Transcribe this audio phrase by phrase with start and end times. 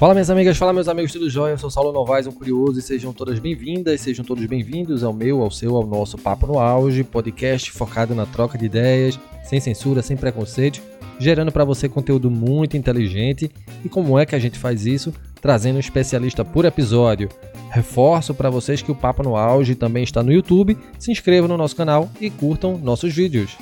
[0.00, 1.52] Fala minhas amigas, fala meus amigos, tudo jóia?
[1.52, 5.42] Eu sou Saulo Novaes, um curioso, e sejam todas bem-vindas, sejam todos bem-vindos ao meu,
[5.42, 10.00] ao seu, ao nosso Papo no Auge, podcast focado na troca de ideias, sem censura,
[10.00, 10.80] sem preconceito,
[11.18, 13.50] gerando para você conteúdo muito inteligente.
[13.84, 15.12] E como é que a gente faz isso?
[15.38, 17.28] Trazendo um especialista por episódio.
[17.70, 20.78] Reforço para vocês que o Papo no Auge também está no YouTube.
[20.98, 23.54] Se inscrevam no nosso canal e curtam nossos vídeos.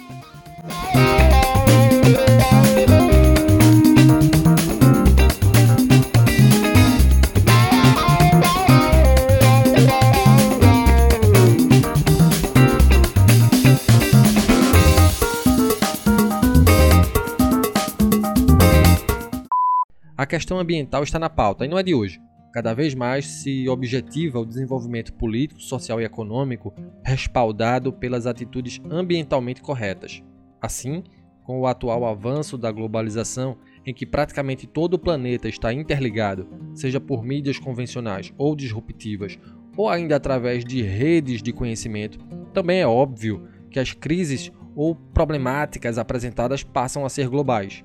[20.18, 22.20] A questão ambiental está na pauta e não é de hoje.
[22.52, 29.62] Cada vez mais se objetiva o desenvolvimento político, social e econômico respaldado pelas atitudes ambientalmente
[29.62, 30.20] corretas.
[30.60, 31.04] Assim,
[31.44, 36.98] com o atual avanço da globalização, em que praticamente todo o planeta está interligado, seja
[36.98, 39.38] por mídias convencionais ou disruptivas,
[39.76, 42.18] ou ainda através de redes de conhecimento,
[42.52, 47.84] também é óbvio que as crises ou problemáticas apresentadas passam a ser globais.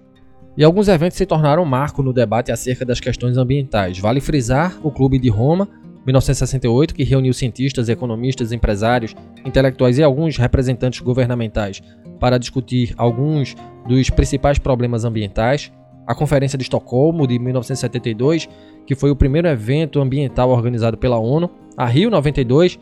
[0.56, 3.98] E alguns eventos se tornaram marco no debate acerca das questões ambientais.
[3.98, 5.68] Vale frisar o Clube de Roma,
[6.06, 11.82] 1968, que reuniu cientistas, economistas, empresários, intelectuais e alguns representantes governamentais
[12.20, 13.56] para discutir alguns
[13.88, 15.72] dos principais problemas ambientais.
[16.06, 18.48] A Conferência de Estocolmo, de 1972,
[18.86, 21.50] que foi o primeiro evento ambiental organizado pela ONU.
[21.76, 22.78] A Rio 92,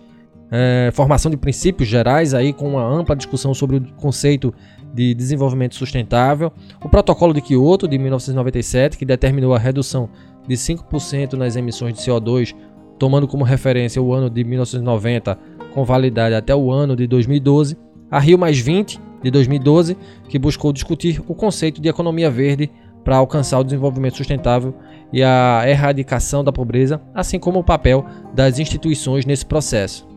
[0.51, 4.53] é, formação de princípios gerais aí com uma ampla discussão sobre o conceito
[4.93, 6.51] de desenvolvimento sustentável,
[6.83, 10.09] o Protocolo de Kyoto de 1997, que determinou a redução
[10.45, 12.53] de 5% nas emissões de CO2,
[12.99, 15.39] tomando como referência o ano de 1990
[15.73, 17.77] com validade até o ano de 2012,
[18.09, 18.37] a Rio
[19.23, 22.69] de 2012, que buscou discutir o conceito de economia verde
[23.03, 24.75] para alcançar o desenvolvimento sustentável
[25.13, 30.10] e a erradicação da pobreza, assim como o papel das instituições nesse processo.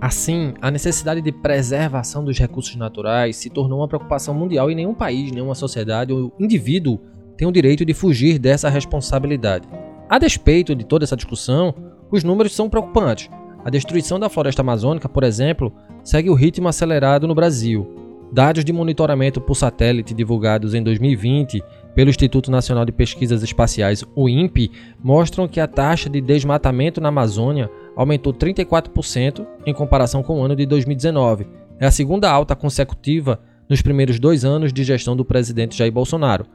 [0.00, 4.94] Assim, a necessidade de preservação dos recursos naturais se tornou uma preocupação mundial e nenhum
[4.94, 6.98] país, nenhuma sociedade ou indivíduo
[7.36, 9.68] tem o direito de fugir dessa responsabilidade.
[10.08, 11.74] A despeito de toda essa discussão,
[12.10, 13.28] os números são preocupantes.
[13.62, 15.70] A destruição da floresta amazônica, por exemplo,
[16.02, 17.86] segue o ritmo acelerado no Brasil.
[18.32, 21.62] Dados de monitoramento por satélite divulgados em 2020
[22.00, 24.70] pelo Instituto Nacional de Pesquisas Espaciais, o INPE,
[25.04, 30.56] mostram que a taxa de desmatamento na Amazônia aumentou 34% em comparação com o ano
[30.56, 31.46] de 2019.
[31.78, 33.38] É a segunda alta consecutiva
[33.68, 36.46] nos primeiros dois anos de gestão do presidente Jair Bolsonaro.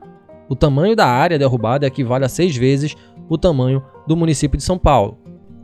[0.50, 2.96] O tamanho da área derrubada equivale a seis vezes
[3.30, 5.20] o tamanho do município de São Paulo.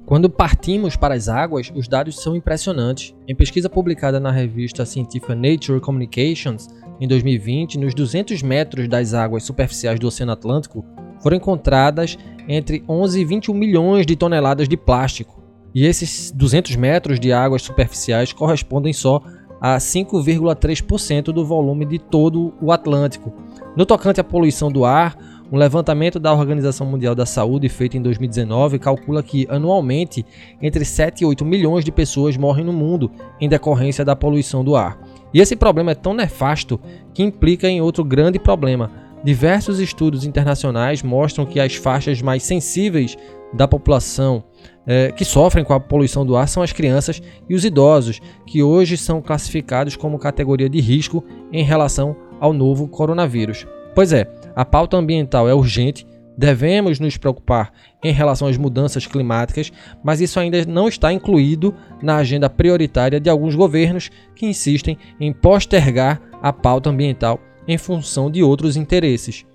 [0.05, 3.15] Quando partimos para as águas, os dados são impressionantes.
[3.27, 6.67] Em pesquisa publicada na revista científica Nature Communications
[6.99, 10.85] em 2020, nos 200 metros das águas superficiais do Oceano Atlântico,
[11.21, 15.41] foram encontradas entre 11 e 21 milhões de toneladas de plástico,
[15.73, 19.21] e esses 200 metros de águas superficiais correspondem só
[19.61, 23.31] a 5,3% do volume de todo o Atlântico.
[23.77, 25.15] No tocante à poluição do ar,
[25.51, 30.25] um levantamento da Organização Mundial da Saúde feito em 2019 calcula que anualmente
[30.61, 34.75] entre 7 e 8 milhões de pessoas morrem no mundo em decorrência da poluição do
[34.75, 34.97] ar.
[35.33, 36.79] E esse problema é tão nefasto
[37.13, 38.91] que implica em outro grande problema.
[39.23, 43.17] Diversos estudos internacionais mostram que as faixas mais sensíveis
[43.53, 44.43] da população
[44.85, 48.63] é, que sofrem com a poluição do ar são as crianças e os idosos, que
[48.63, 53.67] hoje são classificados como categoria de risco em relação ao novo coronavírus.
[53.93, 54.25] Pois é,
[54.55, 56.07] a pauta ambiental é urgente,
[56.41, 57.71] devemos nos preocupar
[58.03, 59.71] em relação às mudanças climáticas,
[60.03, 61.71] mas isso ainda não está incluído
[62.01, 68.31] na agenda prioritária de alguns governos que insistem em postergar a pauta ambiental em função
[68.31, 69.45] de outros interesses.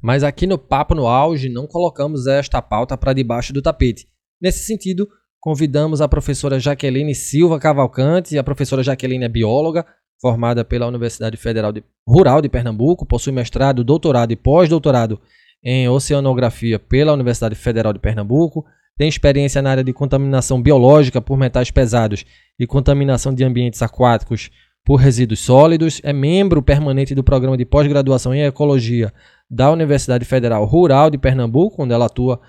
[0.00, 4.06] Mas aqui no Papo no Auge não colocamos esta pauta para debaixo do tapete.
[4.40, 5.08] Nesse sentido,
[5.40, 8.38] convidamos a professora Jaqueline Silva Cavalcante.
[8.38, 9.84] A professora Jaqueline é bióloga,
[10.20, 15.20] formada pela Universidade Federal de, Rural de Pernambuco, possui mestrado, doutorado e pós-doutorado
[15.68, 18.64] em oceanografia pela Universidade Federal de Pernambuco,
[18.96, 22.24] tem experiência na área de contaminação biológica por metais pesados
[22.56, 24.48] e contaminação de ambientes aquáticos
[24.84, 29.12] por resíduos sólidos, é membro permanente do programa de pós-graduação em ecologia
[29.50, 32.40] da Universidade Federal Rural de Pernambuco, onde ela atua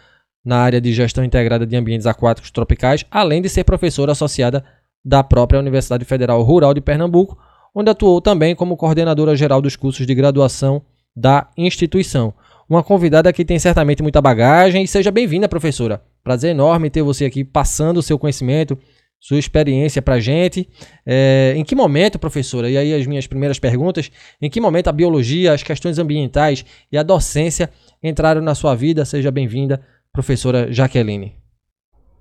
[0.45, 4.63] na área de gestão integrada de ambientes aquáticos tropicais, além de ser professora associada
[5.03, 7.35] da própria Universidade Federal Rural de Pernambuco,
[7.73, 10.83] onde atuou também como coordenadora geral dos cursos de graduação
[11.15, 12.31] da instituição.
[12.69, 16.03] Uma convidada que tem certamente muita bagagem e seja bem-vinda, professora.
[16.21, 18.77] Prazer enorme ter você aqui passando o seu conhecimento,
[19.21, 20.69] sua experiência para gente.
[21.05, 24.11] É, em que momento, professora, e aí as minhas primeiras perguntas,
[24.41, 27.69] em que momento a biologia, as questões ambientais e a docência
[28.03, 29.05] entraram na sua vida?
[29.05, 29.81] Seja bem-vinda,
[30.11, 31.37] professora Jaqueline.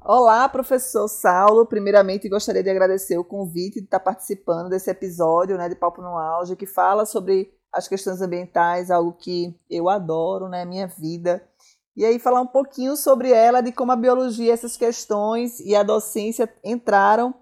[0.00, 1.66] Olá, professor Saulo.
[1.66, 6.16] Primeiramente, gostaria de agradecer o convite de estar participando desse episódio né, de Papo no
[6.16, 11.46] Auge, que fala sobre as questões ambientais, algo que eu adoro, né, minha vida.
[11.94, 15.82] E aí falar um pouquinho sobre ela, de como a biologia, essas questões e a
[15.82, 17.34] docência entraram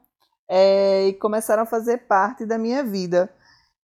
[0.48, 3.32] é, e começaram a fazer parte da minha vida.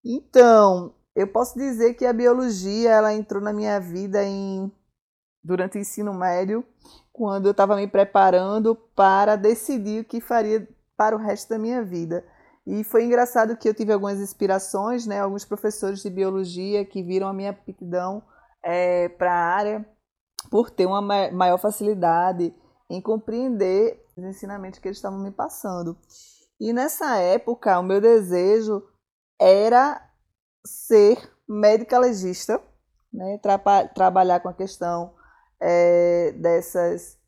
[0.05, 4.71] Então, eu posso dizer que a biologia ela entrou na minha vida em
[5.43, 6.63] durante o ensino médio
[7.13, 11.83] quando eu estava me preparando para decidir o que faria para o resto da minha
[11.83, 12.25] vida.
[12.67, 15.21] E foi engraçado que eu tive algumas inspirações, né?
[15.21, 18.23] Alguns professores de biologia que viram a minha aptidão
[18.63, 19.89] é, para a área
[20.51, 22.55] por ter uma maior facilidade
[22.89, 25.97] em compreender os ensinamentos que eles estavam me passando.
[26.59, 28.83] E nessa época, o meu desejo
[29.41, 30.01] era
[30.65, 31.19] ser
[31.49, 32.63] médica legista,
[33.13, 33.39] né?
[33.39, 33.59] Tra
[33.89, 35.15] trabalhar com a questão
[35.61, 37.19] é, dessas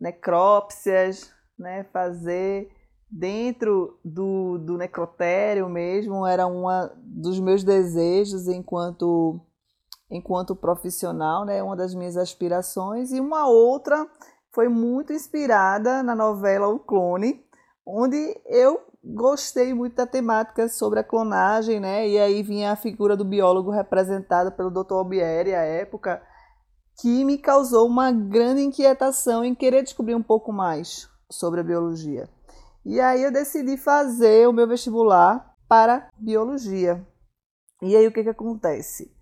[0.00, 2.68] necrópsias, né, fazer
[3.12, 6.64] dentro do, do necrotério mesmo, era um
[7.04, 9.38] dos meus desejos enquanto,
[10.10, 14.08] enquanto profissional, né, uma das minhas aspirações, e uma outra
[14.50, 17.44] foi muito inspirada na novela O Clone,
[17.86, 22.08] onde eu gostei muito da temática sobre a clonagem, né?
[22.08, 24.92] E aí vinha a figura do biólogo representada pelo Dr.
[24.92, 26.22] Albieri à época,
[27.00, 32.28] que me causou uma grande inquietação em querer descobrir um pouco mais sobre a biologia.
[32.84, 37.06] E aí eu decidi fazer o meu vestibular para biologia.
[37.80, 39.14] E aí o que, que acontece?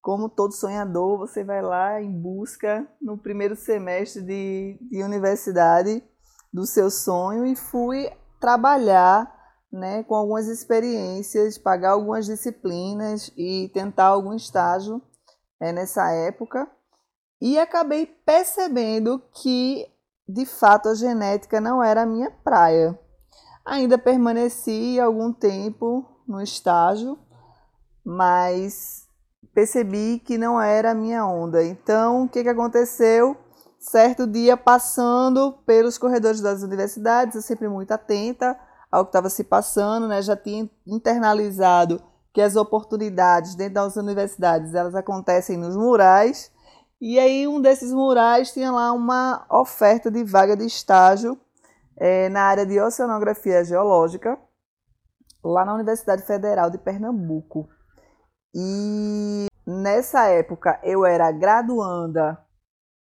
[0.00, 6.02] Como todo sonhador, você vai lá em busca no primeiro semestre de, de universidade
[6.52, 8.10] do seu sonho e fui
[8.40, 9.32] trabalhar
[9.72, 15.00] né, com algumas experiências, pagar algumas disciplinas e tentar algum estágio
[15.60, 16.68] é, nessa época
[17.40, 19.88] e acabei percebendo que
[20.28, 22.98] de fato a genética não era a minha praia.
[23.64, 27.18] Ainda permaneci algum tempo no estágio,
[28.04, 29.06] mas
[29.54, 31.64] percebi que não era a minha onda.
[31.64, 33.36] Então, o que, que aconteceu?
[33.78, 38.58] Certo dia, passando pelos corredores das universidades, eu sempre muito atenta
[38.90, 40.20] ao que estava se passando, né?
[40.22, 46.50] já tinha internalizado que as oportunidades dentro das universidades elas acontecem nos murais
[47.00, 51.38] e aí um desses murais tinha lá uma oferta de vaga de estágio
[51.96, 54.38] é, na área de oceanografia geológica,
[55.44, 57.68] lá na Universidade Federal de Pernambuco.
[58.54, 62.38] E nessa época eu era graduanda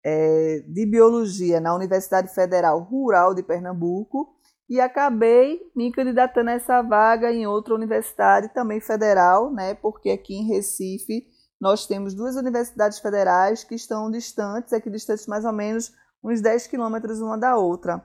[0.05, 4.35] é, de biologia na Universidade Federal Rural de Pernambuco
[4.69, 9.75] e acabei me candidatando a essa vaga em outra universidade também federal, né?
[9.75, 11.27] Porque aqui em Recife
[11.61, 15.93] nós temos duas universidades federais que estão distantes, aqui distantes mais ou menos
[16.23, 18.05] uns 10 quilômetros uma da outra.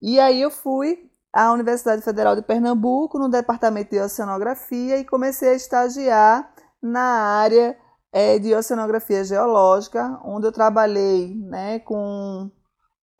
[0.00, 5.50] E aí eu fui à Universidade Federal de Pernambuco, no departamento de oceanografia, e comecei
[5.50, 6.52] a estagiar
[6.82, 7.76] na área
[8.12, 12.50] é, de oceanografia geológica, onde eu trabalhei né, com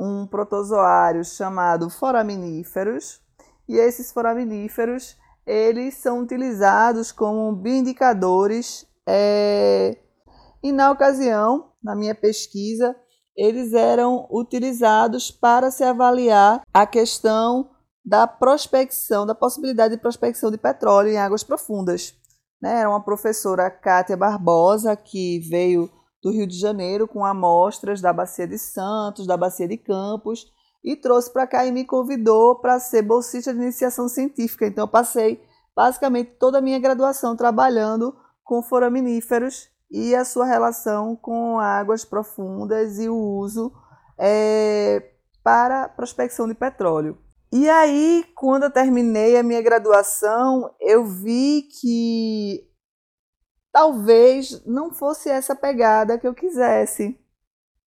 [0.01, 3.21] um protozoário chamado foraminíferos,
[3.69, 9.97] e esses foraminíferos eles são utilizados como bioindicadores é,
[10.63, 12.95] e na ocasião, na minha pesquisa,
[13.39, 17.71] eles eram utilizados para se avaliar a questão
[18.05, 22.17] da prospecção, da possibilidade de prospecção de petróleo em águas profundas.
[22.61, 22.81] Né?
[22.81, 25.89] Era uma professora, Kátia Barbosa, que veio
[26.21, 30.53] do Rio de Janeiro com amostras da Bacia de Santos, da Bacia de Campos,
[30.83, 34.67] e trouxe para cá e me convidou para ser bolsista de iniciação científica.
[34.67, 35.41] Então, eu passei
[35.77, 42.99] basicamente toda a minha graduação trabalhando com foraminíferos e a sua relação com águas profundas
[42.99, 43.73] e o uso
[44.19, 47.19] é, para prospecção de petróleo.
[47.51, 52.69] E aí, quando eu terminei a minha graduação, eu vi que
[53.73, 57.19] talvez não fosse essa pegada que eu quisesse.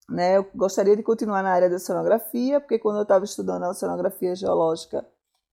[0.10, 0.38] Né?
[0.38, 4.36] Eu gostaria de continuar na área da oceanografia, porque quando eu estava estudando a oceanografia
[4.36, 5.06] geológica,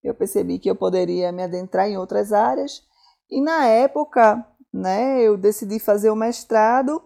[0.03, 2.83] eu percebi que eu poderia me adentrar em outras áreas.
[3.31, 7.03] E na época, né, eu decidi fazer o mestrado,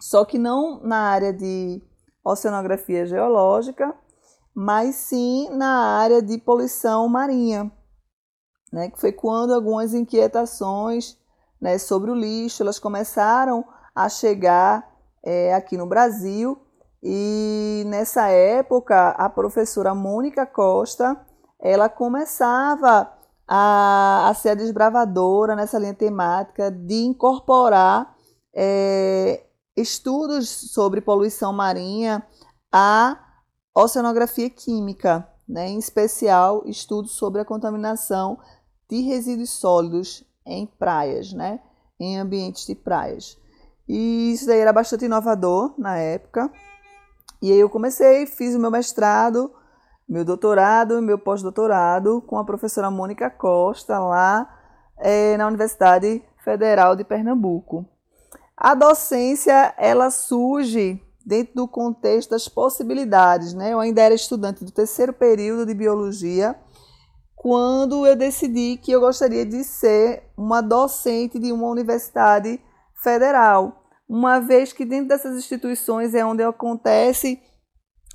[0.00, 1.82] só que não na área de
[2.24, 3.94] oceanografia geológica,
[4.54, 7.70] mas sim na área de poluição marinha,
[8.72, 11.18] né, que foi quando algumas inquietações
[11.60, 14.86] né, sobre o lixo elas começaram a chegar
[15.22, 16.58] é, aqui no Brasil.
[17.02, 21.20] E nessa época a professora Mônica Costa
[21.60, 23.15] ela começava
[23.46, 28.16] a, a ser a desbravadora nessa linha temática de incorporar
[28.54, 29.44] é,
[29.76, 32.26] estudos sobre poluição marinha
[32.72, 33.18] à
[33.74, 35.68] oceanografia química, né?
[35.68, 38.38] em especial estudos sobre a contaminação
[38.88, 41.60] de resíduos sólidos em praias, né?
[42.00, 43.38] em ambientes de praias.
[43.88, 46.50] E isso daí era bastante inovador na época.
[47.40, 49.52] E aí eu comecei, fiz o meu mestrado,
[50.08, 54.48] meu doutorado e meu pós-doutorado com a professora Mônica Costa lá
[54.98, 57.84] é, na Universidade Federal de Pernambuco.
[58.56, 63.72] A docência ela surge dentro do contexto das possibilidades, né?
[63.72, 66.56] Eu ainda era estudante do terceiro período de biologia
[67.34, 72.60] quando eu decidi que eu gostaria de ser uma docente de uma universidade
[72.94, 77.40] federal, uma vez que dentro dessas instituições é onde acontece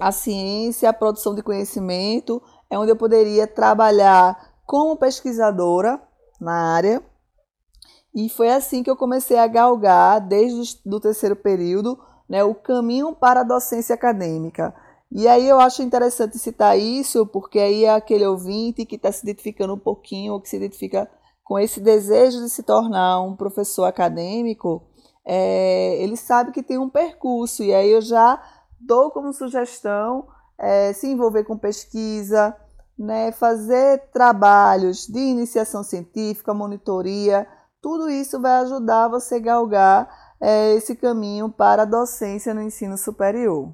[0.02, 6.02] a ciência, a produção de conhecimento, é onde eu poderia trabalhar como pesquisadora
[6.40, 7.04] na área.
[8.14, 13.14] E foi assim que eu comecei a galgar, desde o terceiro período, né, o caminho
[13.14, 14.74] para a docência acadêmica.
[15.12, 19.24] E aí eu acho interessante citar isso, porque aí é aquele ouvinte que está se
[19.24, 21.10] identificando um pouquinho, ou que se identifica
[21.44, 24.82] com esse desejo de se tornar um professor acadêmico,
[25.26, 28.42] é, ele sabe que tem um percurso, e aí eu já
[28.86, 30.28] dou como sugestão
[30.60, 32.56] é, se envolver com pesquisa,
[32.98, 37.48] né, fazer trabalhos de iniciação científica, monitoria,
[37.82, 40.08] tudo isso vai ajudar você a galgar
[40.40, 43.74] é, esse caminho para a docência no ensino superior.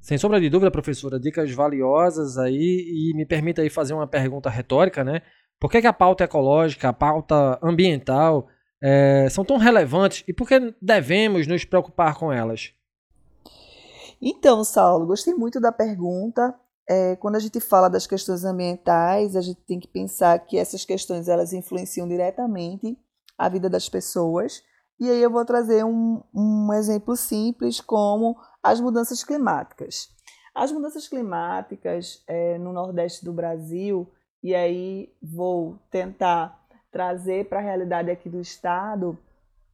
[0.00, 4.48] Sem sombra de dúvida, professora, dicas valiosas aí e me permita aí fazer uma pergunta
[4.48, 5.22] retórica, né?
[5.58, 8.46] Por que, que a pauta ecológica, a pauta ambiental
[8.80, 12.72] é, são tão relevantes e por que devemos nos preocupar com elas?
[14.20, 16.54] Então, Saulo, gostei muito da pergunta.
[16.88, 20.84] É, quando a gente fala das questões ambientais, a gente tem que pensar que essas
[20.84, 22.98] questões elas influenciam diretamente
[23.36, 24.62] a vida das pessoas.
[24.98, 30.08] E aí eu vou trazer um, um exemplo simples como as mudanças climáticas.
[30.54, 34.10] As mudanças climáticas é, no Nordeste do Brasil,
[34.42, 39.16] e aí vou tentar trazer para a realidade aqui do estado,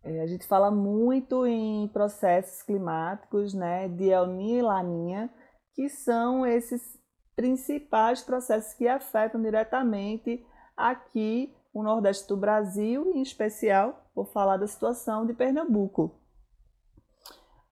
[0.05, 5.31] a gente fala muito em processos climáticos, né, de El Niño e Laninha,
[5.75, 6.99] que são esses
[7.35, 10.45] principais processos que afetam diretamente
[10.77, 16.15] aqui o Nordeste do Brasil, em especial, vou falar da situação de Pernambuco.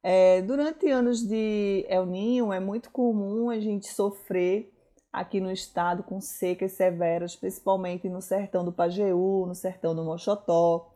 [0.03, 4.73] É, durante anos de El Ninho, é muito comum a gente sofrer
[5.13, 10.93] aqui no estado com secas severas, principalmente no sertão do Pajeú, no sertão do Mochotó.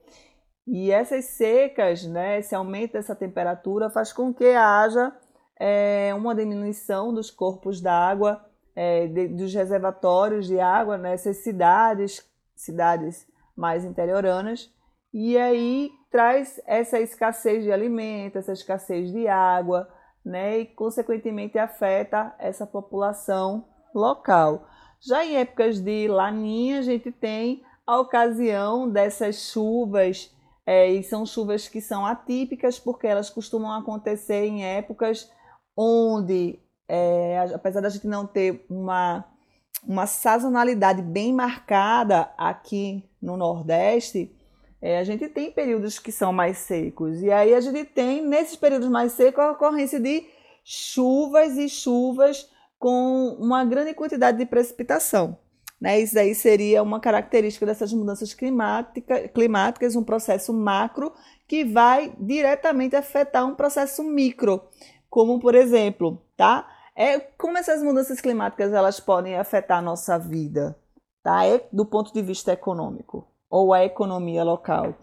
[0.66, 5.12] E essas secas, né, esse aumento dessa temperatura faz com que haja
[5.58, 8.44] é, uma diminuição dos corpos d'água,
[8.74, 14.70] é, dos reservatórios de água nessas cidades, cidades mais interioranas,
[15.14, 19.88] e aí traz essa escassez de alimento, essa escassez de água,
[20.24, 24.66] né, e consequentemente afeta essa população local.
[25.00, 30.35] Já em épocas de laninha, a gente tem a ocasião dessas chuvas
[30.66, 35.30] é, e são chuvas que são atípicas porque elas costumam acontecer em épocas
[35.76, 36.58] onde,
[36.88, 39.24] é, apesar da gente não ter uma,
[39.86, 44.34] uma sazonalidade bem marcada aqui no Nordeste,
[44.82, 47.22] é, a gente tem períodos que são mais secos.
[47.22, 50.26] E aí a gente tem, nesses períodos mais secos, a ocorrência de
[50.64, 55.38] chuvas e chuvas com uma grande quantidade de precipitação.
[55.80, 56.00] Né?
[56.00, 61.12] Isso aí seria uma característica dessas mudanças climática, climáticas, um processo macro
[61.46, 64.62] que vai diretamente afetar um processo micro,
[65.08, 66.66] como por exemplo, tá?
[66.94, 70.76] É como essas mudanças climáticas elas podem afetar a nossa vida,
[71.22, 71.44] tá?
[71.44, 74.94] É do ponto de vista econômico ou a economia local.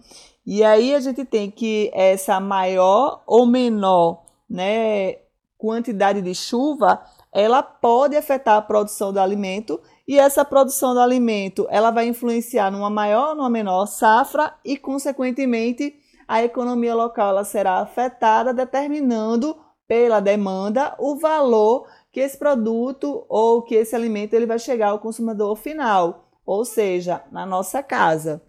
[0.45, 5.17] E aí a gente tem que essa maior ou menor, né,
[5.57, 7.01] quantidade de chuva,
[7.33, 12.71] ela pode afetar a produção do alimento e essa produção do alimento ela vai influenciar
[12.71, 15.95] numa maior ou numa menor safra e, consequentemente,
[16.27, 23.61] a economia local ela será afetada, determinando pela demanda o valor que esse produto ou
[23.63, 28.41] que esse alimento ele vai chegar ao consumidor final, ou seja, na nossa casa.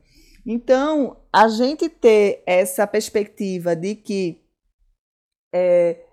[0.47, 4.43] Então, a gente ter essa perspectiva de que
[5.53, 6.04] é,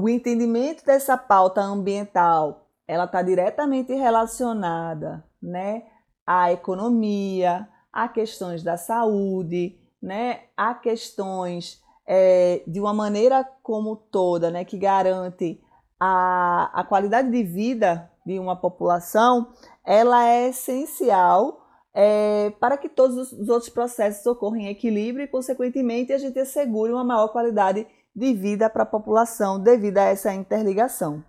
[0.00, 5.82] o entendimento dessa pauta ambiental ela está diretamente relacionada né,
[6.24, 14.52] à economia, a questões da saúde, né, a questões é, de uma maneira como toda,
[14.52, 15.60] né, que garante
[15.98, 19.52] a, a qualidade de vida de uma população,
[19.84, 26.12] ela é essencial é, para que todos os outros processos ocorram em equilíbrio e, consequentemente,
[26.12, 27.84] a gente assegure uma maior qualidade
[28.18, 31.22] de vida para a população devido a essa interligação.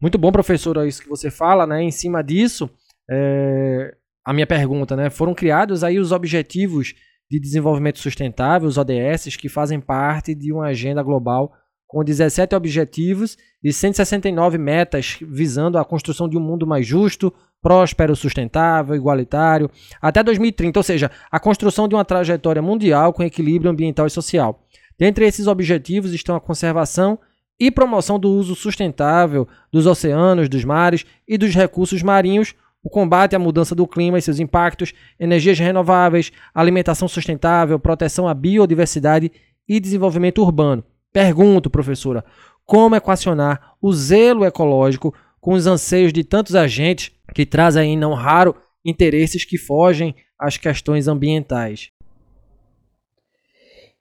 [0.00, 1.82] Muito bom, professora, isso que você fala, né?
[1.82, 2.68] Em cima disso,
[3.10, 3.94] é,
[4.24, 5.08] a minha pergunta, né?
[5.08, 6.94] Foram criados aí os Objetivos
[7.30, 11.52] de Desenvolvimento Sustentável, os ODS, que fazem parte de uma agenda global
[11.86, 18.16] com 17 objetivos e 169 metas visando a construção de um mundo mais justo, próspero,
[18.16, 19.70] sustentável, igualitário,
[20.02, 24.60] até 2030, ou seja, a construção de uma trajetória mundial com equilíbrio ambiental e social.
[24.98, 27.18] Dentre esses objetivos estão a conservação
[27.58, 33.34] e promoção do uso sustentável dos oceanos, dos mares e dos recursos marinhos, o combate
[33.34, 39.32] à mudança do clima e seus impactos, energias renováveis, alimentação sustentável, proteção à biodiversidade
[39.66, 40.84] e desenvolvimento urbano.
[41.12, 42.24] Pergunto, professora,
[42.66, 48.54] como equacionar o zelo ecológico com os anseios de tantos agentes que trazem, não raro,
[48.84, 51.93] interesses que fogem às questões ambientais?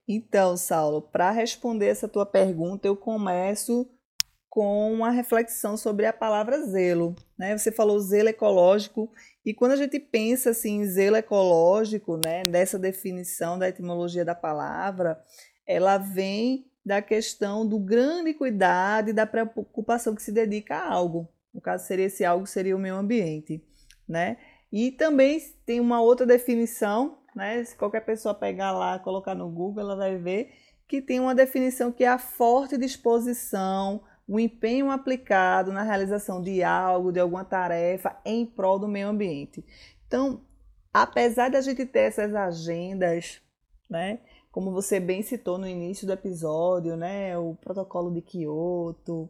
[0.08, 3.90] Então, Saulo, para responder essa tua pergunta, eu começo
[4.50, 7.16] com uma reflexão sobre a palavra zelo.
[7.38, 7.58] Né?
[7.58, 9.12] Você falou zelo ecológico,
[9.44, 14.36] e quando a gente pensa assim, em zelo ecológico, né, dessa definição da etimologia da
[14.36, 15.20] palavra,
[15.66, 21.28] ela vem da questão do grande cuidado e da preocupação que se dedica a algo.
[21.54, 23.64] No caso, seria esse algo seria o meio ambiente.
[24.08, 24.38] Né?
[24.72, 27.64] E também tem uma outra definição, né?
[27.64, 30.52] se qualquer pessoa pegar lá, colocar no Google, ela vai ver
[30.88, 36.64] que tem uma definição que é a forte disposição, o empenho aplicado na realização de
[36.64, 39.66] algo, de alguma tarefa em prol do meio ambiente.
[40.08, 40.42] Então,
[40.94, 43.42] apesar da gente ter essas agendas,
[43.90, 44.20] né,
[44.52, 49.30] como você bem citou no início do episódio, né, o protocolo de Kyoto,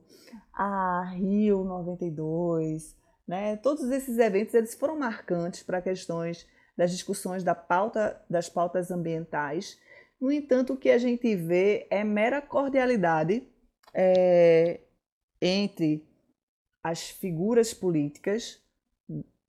[0.53, 2.95] a Rio 92,
[3.25, 6.45] né, todos esses eventos eles foram marcantes para questões
[6.75, 9.79] das discussões da pauta, das pautas ambientais.
[10.19, 13.47] No entanto, o que a gente vê é mera cordialidade
[13.93, 14.79] é,
[15.41, 16.07] entre
[16.83, 18.61] as figuras políticas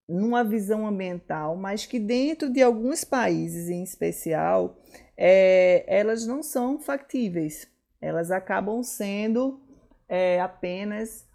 [0.08, 4.76] numa visão ambiental, mas que dentro de alguns países em especial,
[5.16, 7.68] é, elas não são factíveis.
[8.00, 9.62] Elas acabam sendo
[10.08, 11.26] é, apenas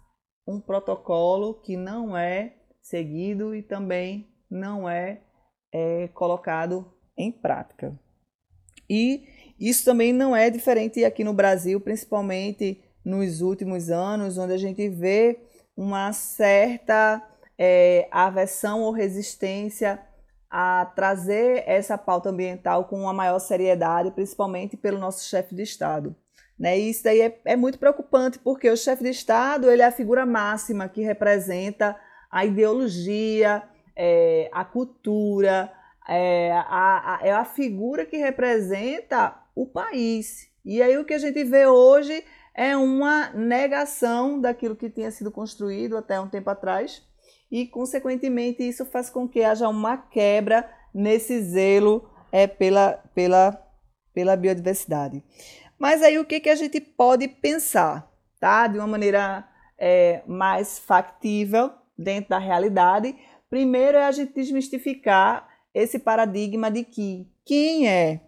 [0.46, 5.22] um protocolo que não é seguido e também não é,
[5.72, 7.98] é colocado em prática.
[8.88, 9.24] E
[9.58, 14.88] isso também não é diferente aqui no Brasil, principalmente nos últimos anos, onde a gente
[14.88, 15.40] vê
[15.76, 17.22] uma certa
[17.58, 20.00] é, aversão ou resistência
[20.50, 26.16] a trazer essa pauta ambiental com uma maior seriedade, principalmente pelo nosso chefe de Estado.
[26.58, 26.78] Né?
[26.78, 29.92] E isso daí é, é muito preocupante, porque o chefe de Estado ele é a
[29.92, 31.96] figura máxima que representa
[32.30, 33.62] a ideologia,
[33.96, 35.72] é, a cultura,
[36.08, 40.48] é a, a, é a figura que representa o país.
[40.64, 42.24] E aí o que a gente vê hoje
[42.54, 47.02] é uma negação daquilo que tinha sido construído até um tempo atrás
[47.50, 53.60] e, consequentemente, isso faz com que haja uma quebra nesse zelo é, pela, pela,
[54.14, 55.22] pela biodiversidade.
[55.78, 58.66] Mas aí o que, que a gente pode pensar, tá?
[58.66, 59.48] De uma maneira
[59.78, 63.16] é, mais factível dentro da realidade.
[63.50, 68.20] Primeiro é a gente desmistificar esse paradigma de que quem é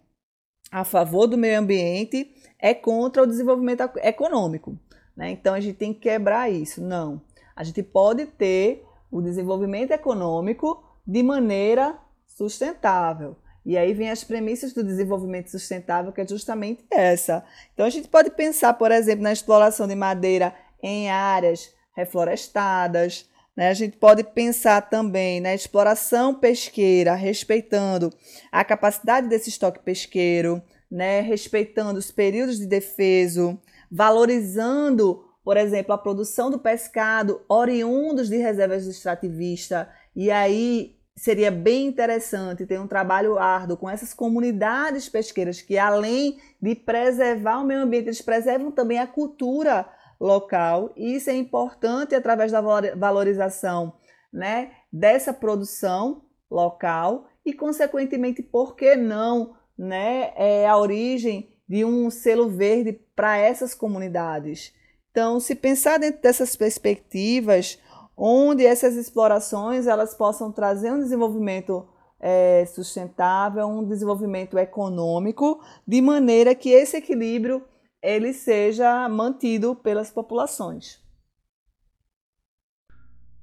[0.70, 4.76] a favor do meio ambiente é contra o desenvolvimento econômico.
[5.16, 5.30] Né?
[5.30, 6.82] Então a gente tem que quebrar isso.
[6.82, 7.22] Não.
[7.54, 13.36] A gente pode ter o desenvolvimento econômico de maneira sustentável.
[13.64, 17.44] E aí vem as premissas do desenvolvimento sustentável, que é justamente essa.
[17.72, 23.30] Então a gente pode pensar, por exemplo, na exploração de madeira em áreas reflorestadas.
[23.56, 23.68] Né?
[23.68, 28.10] A gente pode pensar também na exploração pesqueira, respeitando
[28.50, 33.58] a capacidade desse estoque pesqueiro, né, respeitando os períodos de defeso,
[33.90, 39.88] valorizando, por exemplo, a produção do pescado oriundos de reservas de extrativista.
[40.14, 46.38] E aí seria bem interessante ter um trabalho árduo com essas comunidades pesqueiras que, além
[46.60, 49.88] de preservar o meio ambiente, eles preservam também a cultura
[50.22, 50.92] local.
[50.96, 52.60] E isso é importante através da
[52.94, 53.94] valorização
[54.32, 62.08] né, dessa produção local e, consequentemente, por que não né, é a origem de um
[62.08, 64.72] selo verde para essas comunidades.
[65.10, 67.78] Então, se pensar dentro dessas perspectivas,
[68.16, 71.88] onde essas explorações elas possam trazer um desenvolvimento
[72.20, 77.64] é, sustentável, um desenvolvimento econômico, de maneira que esse equilíbrio
[78.02, 81.00] ele seja mantido pelas populações.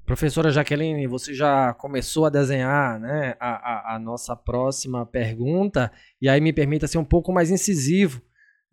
[0.05, 6.27] Professora Jaqueline, você já começou a desenhar né, a, a, a nossa próxima pergunta, e
[6.27, 8.19] aí me permita ser um pouco mais incisivo.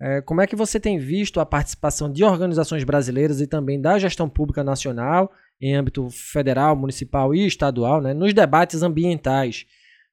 [0.00, 3.98] É, como é que você tem visto a participação de organizações brasileiras e também da
[3.98, 9.66] gestão pública nacional, em âmbito federal, municipal e estadual, né, nos debates ambientais?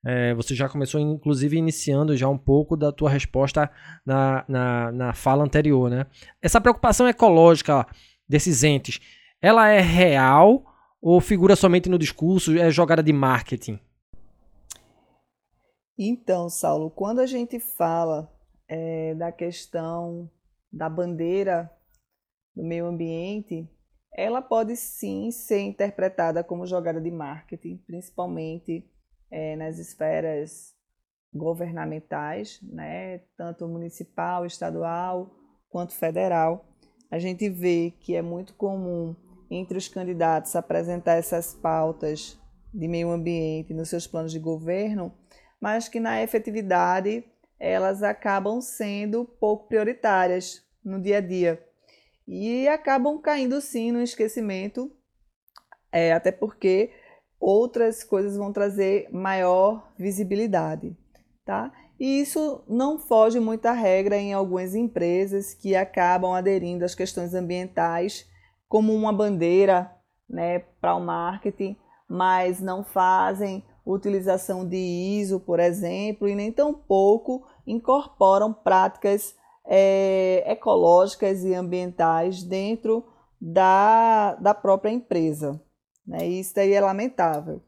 [0.06, 3.72] É, você já começou, inclusive, iniciando já um pouco da tua resposta
[4.06, 5.90] na, na, na fala anterior.
[5.90, 6.06] Né?
[6.42, 7.88] Essa preocupação ecológica
[8.28, 9.00] desses entes,
[9.42, 10.66] ela é real
[11.02, 13.80] ou figura somente no discurso, é jogada de marketing?
[15.98, 18.32] Então, Saulo, quando a gente fala
[18.68, 20.30] é, da questão
[20.72, 21.70] da bandeira
[22.56, 23.70] do meio ambiente,
[24.16, 28.90] ela pode sim ser interpretada como jogada de marketing, principalmente
[29.34, 30.76] é, nas esferas
[31.34, 35.36] governamentais, né, tanto municipal, estadual
[35.70, 36.70] quanto federal.
[37.10, 39.16] A gente vê que é muito comum
[39.50, 42.40] entre os candidatos apresentar essas pautas
[42.72, 45.12] de meio ambiente nos seus planos de governo,
[45.60, 47.24] mas que na efetividade
[47.60, 51.64] elas acabam sendo pouco prioritárias no dia a dia
[52.28, 54.92] e acabam caindo sim no esquecimento,
[55.92, 56.92] é, até porque
[57.44, 60.96] outras coisas vão trazer maior visibilidade,
[61.46, 61.72] tá?
[62.00, 67.34] E isso não foge muito à regra em algumas empresas que acabam aderindo às questões
[67.34, 68.26] ambientais
[68.68, 69.92] como uma bandeira
[70.28, 71.76] né, para o marketing,
[72.10, 81.44] mas não fazem utilização de ISO, por exemplo, e nem tampouco incorporam práticas é, ecológicas
[81.44, 83.06] e ambientais dentro
[83.40, 85.62] da, da própria empresa.
[86.06, 86.28] Né?
[86.28, 87.62] Isso daí é lamentável.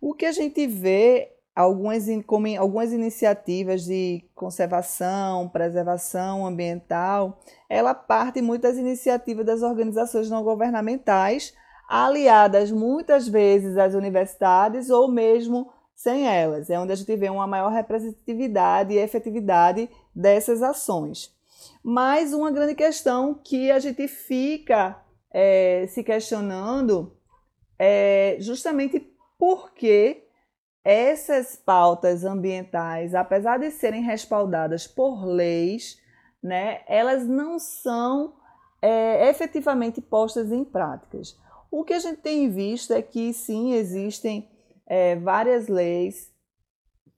[0.00, 8.40] O que a gente vê algumas, como algumas iniciativas de conservação, preservação ambiental, ela parte
[8.40, 11.54] muito das iniciativas das organizações não governamentais,
[11.88, 16.70] aliadas muitas vezes às universidades ou mesmo sem elas.
[16.70, 21.34] É onde a gente vê uma maior representatividade e efetividade dessas ações.
[21.82, 24.96] Mas uma grande questão que a gente fica
[25.30, 27.12] é, se questionando
[27.82, 29.00] é justamente
[29.38, 30.22] por que
[30.84, 35.98] essas pautas ambientais, apesar de serem respaldadas por leis,
[36.42, 38.34] né, elas não são
[38.82, 41.38] é, efetivamente postas em práticas.
[41.70, 44.50] O que a gente tem visto é que sim, existem
[44.86, 46.30] é, várias leis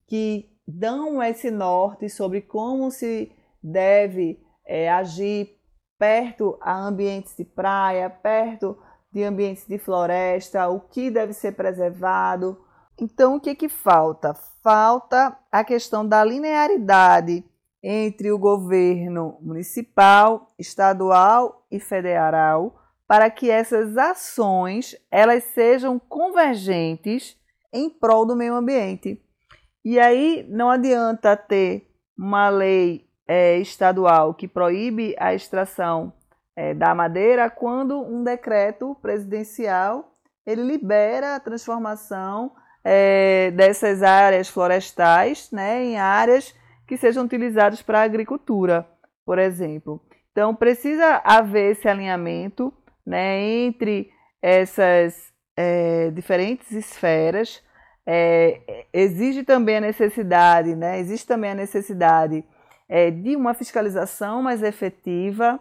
[0.07, 5.59] que dão esse norte sobre como se deve é, agir
[5.99, 8.77] perto a ambientes de praia, perto
[9.13, 12.59] de ambientes de floresta, o que deve ser preservado,
[13.01, 14.35] então, o que, que falta?
[14.63, 17.45] Falta a questão da linearidade
[17.83, 27.37] entre o governo municipal, estadual e federal para que essas ações elas sejam convergentes
[27.73, 29.21] em prol do meio ambiente.
[29.85, 36.13] E aí não adianta ter uma lei é, estadual que proíbe a extração
[36.57, 40.13] é, da madeira quando um decreto presidencial
[40.45, 42.53] ele libera a transformação
[42.85, 46.55] é, dessas áreas florestais né, em áreas
[46.87, 48.87] que sejam utilizadas para a agricultura,
[49.25, 50.01] por exemplo.
[50.33, 52.73] Então, precisa haver esse alinhamento
[53.07, 54.11] né, entre
[54.41, 57.63] essas é, diferentes esferas.
[58.05, 62.45] É, exige também a necessidade, né, existe também a necessidade
[62.89, 65.61] é, de uma fiscalização mais efetiva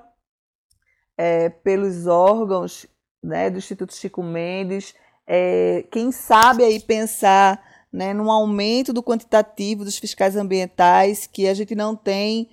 [1.24, 2.88] é, pelos órgãos
[3.24, 4.96] né, do Instituto Chico Mendes,
[5.28, 11.54] é, quem sabe aí pensar né, num aumento do quantitativo dos fiscais ambientais, que a
[11.54, 12.50] gente não tem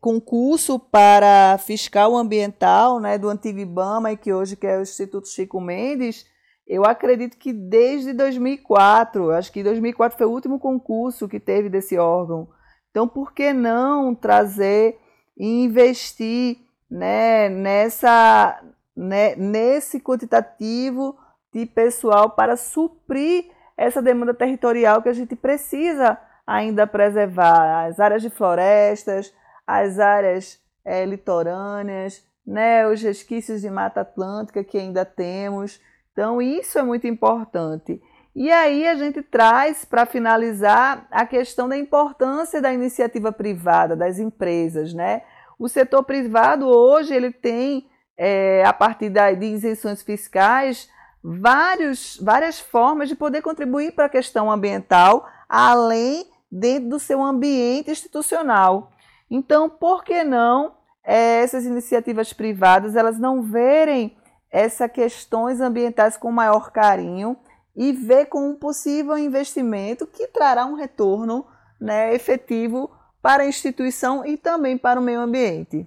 [0.00, 5.60] concurso para fiscal ambiental né, do antigo IBAMA e que hoje é o Instituto Chico
[5.60, 6.24] Mendes,
[6.68, 11.98] eu acredito que desde 2004, acho que 2004 foi o último concurso que teve desse
[11.98, 12.48] órgão.
[12.92, 14.96] Então, por que não trazer
[15.36, 18.60] e investir né, nessa,
[18.96, 21.16] né, nesse quantitativo
[21.52, 27.86] de pessoal para suprir essa demanda territorial que a gente precisa ainda preservar.
[27.86, 29.32] As áreas de florestas,
[29.66, 35.80] as áreas é, litorâneas, né, os resquícios de Mata Atlântica que ainda temos.
[36.12, 38.02] Então, isso é muito importante.
[38.34, 44.18] E aí a gente traz, para finalizar, a questão da importância da iniciativa privada, das
[44.18, 44.92] empresas.
[44.92, 45.22] Né?
[45.60, 50.88] O setor privado hoje ele tem, é, a partir de isenções fiscais,
[51.22, 57.90] vários, várias formas de poder contribuir para a questão ambiental, além dentro do seu ambiente
[57.90, 58.90] institucional.
[59.30, 64.16] Então, por que não é, essas iniciativas privadas elas não verem
[64.50, 67.36] essas questões ambientais com maior carinho
[67.76, 71.46] e ver com um possível investimento que trará um retorno
[71.78, 72.90] né, efetivo
[73.22, 75.86] para a instituição e também para o meio ambiente.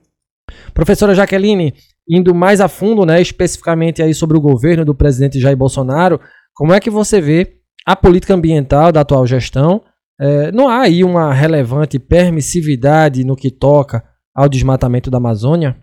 [0.73, 1.73] Professora Jaqueline,
[2.07, 6.19] indo mais a fundo, né, especificamente aí sobre o governo do presidente Jair Bolsonaro,
[6.53, 9.83] como é que você vê a política ambiental da atual gestão?
[10.19, 14.03] É, não há aí uma relevante permissividade no que toca
[14.35, 15.81] ao desmatamento da Amazônia?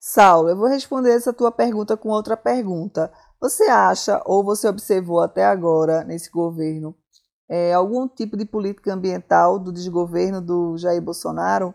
[0.00, 3.12] Saulo, eu vou responder essa tua pergunta com outra pergunta.
[3.40, 6.96] Você acha ou você observou até agora nesse governo
[7.48, 11.74] é, algum tipo de política ambiental do desgoverno do Jair Bolsonaro?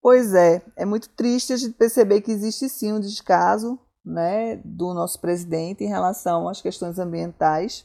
[0.00, 4.92] Pois é, é muito triste a gente perceber que existe sim um descaso né, do
[4.92, 7.84] nosso presidente em relação às questões ambientais.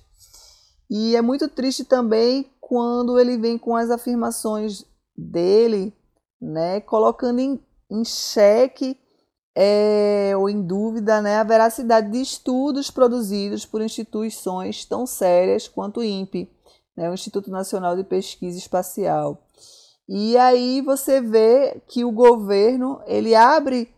[0.90, 4.84] E é muito triste também quando ele vem com as afirmações
[5.16, 5.94] dele,
[6.42, 7.60] né, colocando em,
[7.90, 8.98] em xeque
[9.56, 16.00] é, ou em dúvida né, a veracidade de estudos produzidos por instituições tão sérias quanto
[16.00, 16.50] o INPE,
[16.98, 19.44] né, o Instituto Nacional de Pesquisa Espacial.
[20.10, 23.94] E aí você vê que o governo ele abre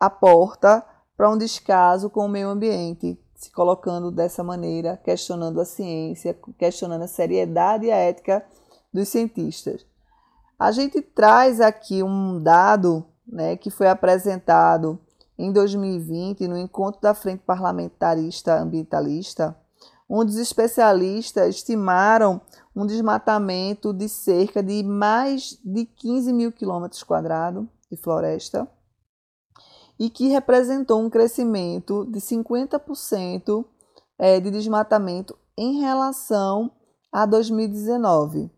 [0.00, 0.84] a porta
[1.16, 7.02] para um descaso com o meio ambiente, se colocando dessa maneira, questionando a ciência, questionando
[7.02, 8.44] a seriedade e a ética
[8.92, 9.86] dos cientistas.
[10.58, 14.98] A gente traz aqui um dado né, que foi apresentado
[15.38, 19.56] em 2020 no encontro da Frente Parlamentarista Ambientalista,
[20.10, 22.40] onde os especialistas estimaram
[22.74, 28.68] um desmatamento de cerca de mais de 15 mil quilômetros quadrados de floresta
[29.96, 33.64] e que representou um crescimento de 50%
[34.18, 36.72] é, de desmatamento em relação
[37.12, 38.50] a 2019.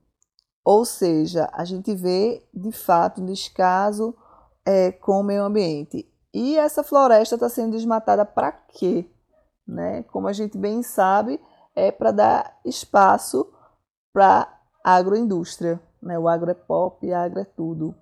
[0.64, 4.14] Ou seja, a gente vê de fato um descaso
[4.64, 6.08] é, com o meio ambiente.
[6.32, 9.10] E essa floresta está sendo desmatada para quê?
[9.66, 10.02] Né?
[10.04, 11.40] Como a gente bem sabe,
[11.74, 13.48] é para dar espaço
[14.12, 14.48] para
[14.84, 15.80] a agroindústria.
[16.02, 16.18] Né?
[16.18, 17.94] O agro é pop, agro é tudo.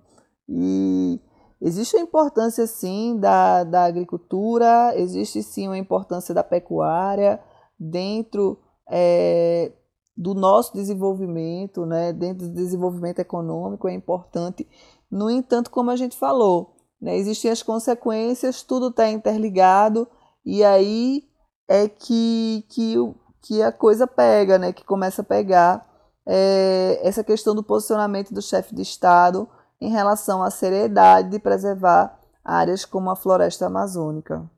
[0.47, 1.19] E
[1.61, 7.39] existe a importância, sim, da, da agricultura, existe, sim, a importância da pecuária
[7.79, 9.71] dentro é,
[10.15, 12.11] do nosso desenvolvimento, né?
[12.11, 14.67] dentro do desenvolvimento econômico, é importante.
[15.09, 20.07] No entanto, como a gente falou, né, existem as consequências, tudo está interligado,
[20.45, 21.23] e aí
[21.71, 22.95] é que, que,
[23.41, 25.87] que a coisa pega, né, que começa a pegar
[26.27, 29.47] é, essa questão do posicionamento do chefe de Estado
[29.79, 34.49] em relação à seriedade de preservar áreas como a floresta amazônica.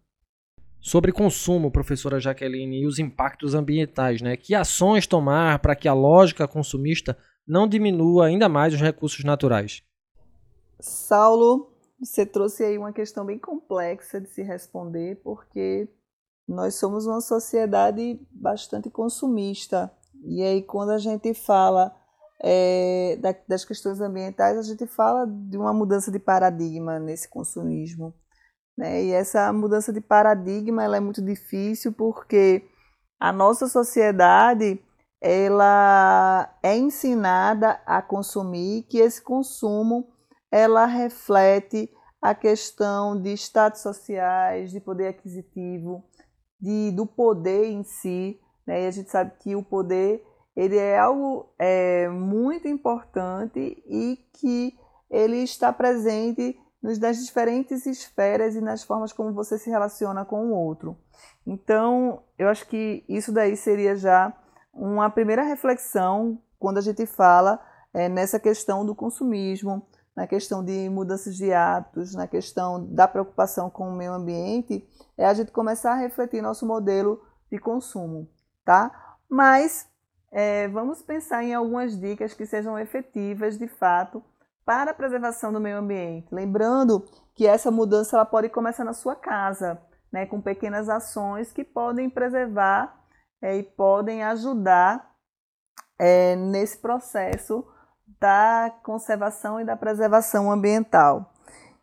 [0.82, 4.36] Sobre consumo, professora Jaqueline, e os impactos ambientais, né?
[4.36, 7.16] Que ações tomar para que a lógica consumista
[7.48, 9.82] não diminua ainda mais os recursos naturais?
[10.82, 11.72] Saulo,
[12.02, 15.88] você trouxe aí uma questão bem complexa de se responder, porque
[16.48, 19.92] nós somos uma sociedade bastante consumista.
[20.26, 21.96] E aí, quando a gente fala
[22.44, 28.14] é, das questões ambientais, a gente fala de uma mudança de paradigma nesse consumismo.
[28.78, 29.04] Né?
[29.06, 32.68] E essa mudança de paradigma ela é muito difícil porque
[33.20, 34.80] a nossa sociedade
[35.22, 40.10] ela é ensinada a consumir que esse consumo
[40.52, 41.90] ela reflete
[42.22, 46.04] a questão de status sociais, de poder aquisitivo,
[46.64, 48.40] de, do poder em si.
[48.66, 48.84] Né?
[48.84, 54.78] E a gente sabe que o poder ele é algo é, muito importante e que
[55.10, 60.54] ele está presente nas diferentes esferas e nas formas como você se relaciona com o
[60.54, 60.98] outro.
[61.46, 64.34] Então, eu acho que isso daí seria já
[64.74, 67.60] uma primeira reflexão quando a gente fala
[67.94, 73.70] é, nessa questão do consumismo, na questão de mudanças de hábitos, na questão da preocupação
[73.70, 77.22] com o meio ambiente, é a gente começar a refletir nosso modelo
[77.52, 78.30] de consumo,
[78.64, 79.18] tá?
[79.28, 79.88] Mas
[80.32, 84.24] é, vamos pensar em algumas dicas que sejam efetivas, de fato,
[84.66, 86.34] para a preservação do meio ambiente.
[86.34, 91.64] Lembrando que essa mudança ela pode começar na sua casa, né, com pequenas ações que
[91.64, 93.04] podem preservar
[93.42, 95.12] é, e podem ajudar
[96.00, 97.66] é, nesse processo
[98.20, 101.34] da conservação e da preservação ambiental.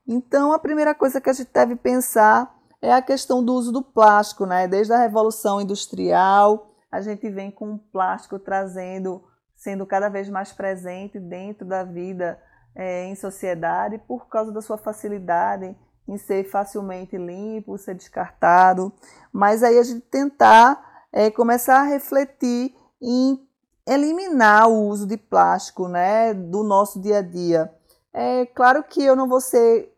[0.07, 3.83] Então, a primeira coisa que a gente deve pensar é a questão do uso do
[3.83, 4.67] plástico, né?
[4.67, 9.23] Desde a revolução industrial, a gente vem com o plástico trazendo,
[9.55, 12.41] sendo cada vez mais presente dentro da vida
[12.75, 15.77] é, em sociedade por causa da sua facilidade
[16.09, 18.93] em ser facilmente limpo, ser descartado.
[19.33, 23.39] Mas aí a gente tentar é, começar a refletir em
[23.87, 27.73] eliminar o uso de plástico né, do nosso dia a dia.
[28.13, 29.93] É claro que eu não vou ser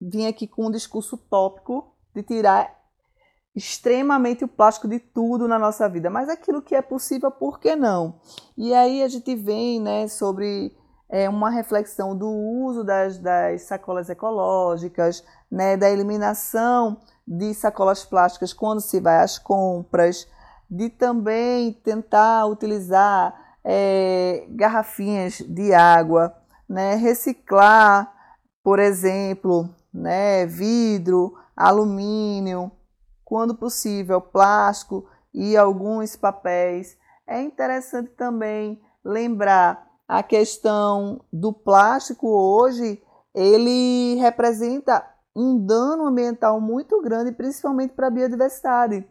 [0.00, 2.76] vir aqui com um discurso tópico de tirar
[3.54, 7.74] extremamente o plástico de tudo na nossa vida, mas aquilo que é possível, por que
[7.74, 8.20] não?
[8.56, 10.76] E aí a gente vem né, sobre
[11.08, 18.52] é, uma reflexão do uso das, das sacolas ecológicas, né, da eliminação de sacolas plásticas
[18.52, 20.28] quando se vai às compras,
[20.70, 26.34] de também tentar utilizar é, garrafinhas de água,
[26.68, 28.12] né, reciclar,
[28.62, 32.70] por exemplo, né, vidro, alumínio,
[33.24, 36.96] quando possível, plástico e alguns papéis.
[37.26, 43.02] É interessante também lembrar a questão do plástico hoje,
[43.34, 45.04] ele representa
[45.36, 49.06] um dano ambiental muito grande, principalmente para a biodiversidade.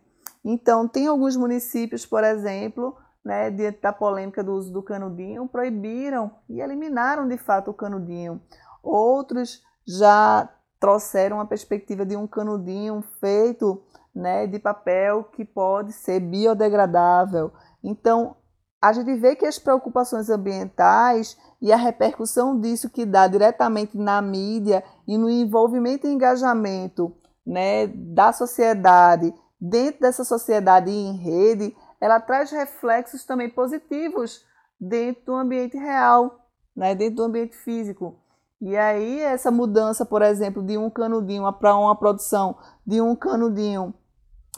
[0.50, 6.32] Então, tem alguns municípios, por exemplo, né, diante da polêmica do uso do canudinho, proibiram
[6.48, 8.42] e eliminaram de fato o canudinho.
[8.82, 10.48] Outros já
[10.80, 13.84] trouxeram a perspectiva de um canudinho feito
[14.16, 17.52] né, de papel que pode ser biodegradável.
[17.84, 18.38] Então,
[18.82, 24.22] a gente vê que as preocupações ambientais e a repercussão disso que dá diretamente na
[24.22, 27.14] mídia e no envolvimento e engajamento
[27.46, 34.46] né, da sociedade, dentro dessa sociedade em rede, ela traz reflexos também positivos
[34.80, 36.40] dentro do ambiente real,
[36.76, 38.16] né, dentro do ambiente físico.
[38.62, 43.94] E aí, essa mudança, por exemplo, de um canudinho para uma produção de um canudinho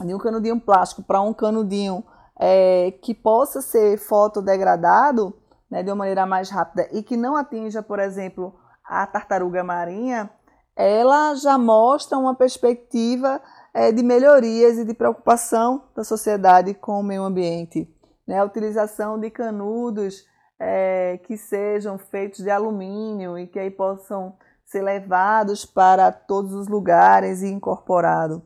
[0.04, 2.02] de um canudinho plástico para um canudinho
[2.38, 5.34] é, que possa ser fotodegradado
[5.70, 10.30] né, de uma maneira mais rápida e que não atinja, por exemplo, a tartaruga marinha,
[10.74, 13.40] ela já mostra uma perspectiva
[13.72, 17.88] é, de melhorias e de preocupação da sociedade com o meio ambiente.
[18.26, 18.38] Né?
[18.38, 20.26] A utilização de canudos
[20.58, 26.68] é, que sejam feitos de alumínio e que aí possam ser levados para todos os
[26.68, 28.40] lugares e incorporados.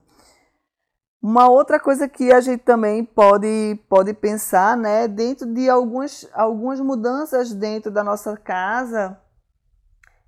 [1.21, 6.81] Uma outra coisa que a gente também pode, pode pensar, né, dentro de algumas, algumas
[6.81, 9.19] mudanças dentro da nossa casa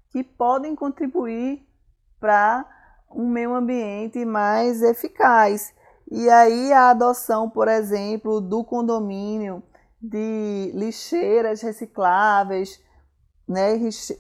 [0.09, 1.67] que podem contribuir
[2.19, 2.65] para
[3.17, 5.75] um meio ambiente mais eficaz.
[6.11, 9.63] E aí a adoção, por exemplo, do condomínio
[10.01, 12.79] de lixeiras recicláveis,
[13.49, 13.75] né,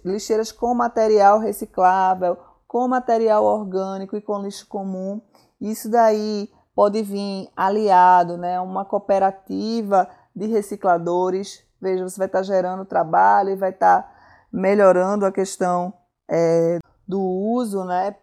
[0.04, 5.20] lixeiras com material reciclável, com material orgânico e com lixo comum.
[5.60, 11.64] Isso daí pode vir aliado, né, uma cooperativa de recicladores.
[11.80, 14.10] Veja, você vai estar gerando trabalho e vai estar
[14.50, 15.92] melhorando a questão
[16.28, 18.16] é, do uso, né,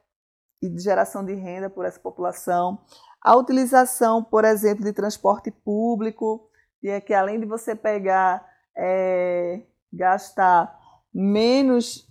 [0.64, 2.80] e de geração de renda por essa população.
[3.22, 6.48] A utilização, por exemplo, de transporte público,
[6.82, 8.46] e é que além de você pegar,
[8.78, 10.74] é, gastar
[11.14, 12.08] menos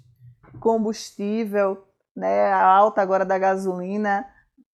[0.61, 1.83] combustível,
[2.15, 4.27] né, a alta agora da gasolina,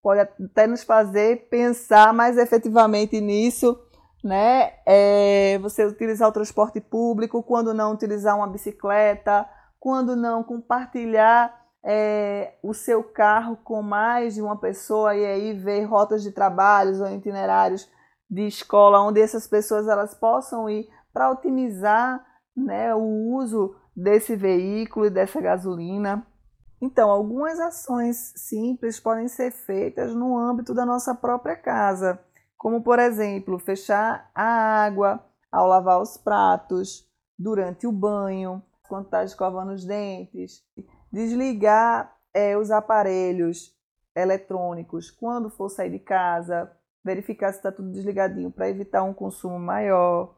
[0.03, 3.79] pode até nos fazer pensar mais efetivamente nisso,
[4.25, 4.73] né?
[4.87, 12.55] É, você utilizar o transporte público, quando não utilizar uma bicicleta, quando não compartilhar é,
[12.63, 17.09] o seu carro com mais de uma pessoa e aí ver rotas de trabalhos ou
[17.09, 17.89] itinerários
[18.31, 22.25] de escola onde essas pessoas elas possam ir para otimizar
[22.57, 26.27] né, o uso desse veículo e dessa gasolina.
[26.81, 32.21] Então, algumas ações simples podem ser feitas no âmbito da nossa própria casa,
[32.57, 39.23] como, por exemplo, fechar a água ao lavar os pratos, durante o banho, quando está
[39.23, 40.63] escovando os dentes,
[41.13, 43.77] desligar é, os aparelhos
[44.15, 46.71] eletrônicos quando for sair de casa,
[47.05, 50.35] verificar se está tudo desligadinho para evitar um consumo maior,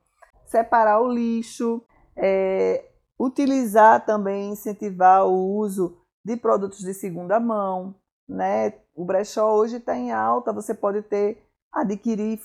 [0.47, 1.83] separar o lixo,
[2.17, 2.85] é,
[3.19, 7.95] utilizar também, incentivar o uso de produtos de segunda mão,
[8.29, 8.75] né?
[8.95, 12.41] O brechó hoje está em alta, você pode ter adquirir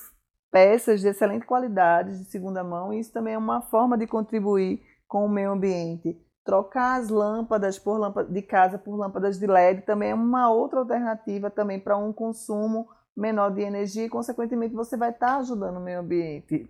[0.52, 4.82] peças de excelente qualidade de segunda mão e isso também é uma forma de contribuir
[5.08, 6.18] com o meio ambiente.
[6.46, 10.78] Trocar as lâmpadas por lâmpadas de casa por lâmpadas de LED também é uma outra
[10.78, 12.88] alternativa também para um consumo
[13.18, 16.70] menor de energia e consequentemente você vai estar tá ajudando o meio ambiente.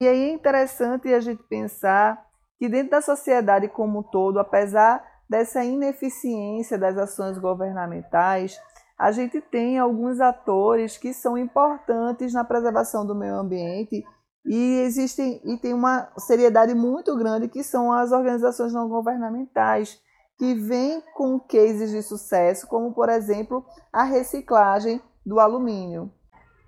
[0.00, 2.26] E aí é interessante a gente pensar
[2.58, 8.60] que dentro da sociedade como um todo, apesar dessa ineficiência das ações governamentais,
[8.98, 14.04] a gente tem alguns atores que são importantes na preservação do meio ambiente
[14.46, 20.00] e existem e tem uma seriedade muito grande que são as organizações não governamentais
[20.38, 26.12] que vêm com cases de sucesso, como por exemplo a reciclagem do alumínio.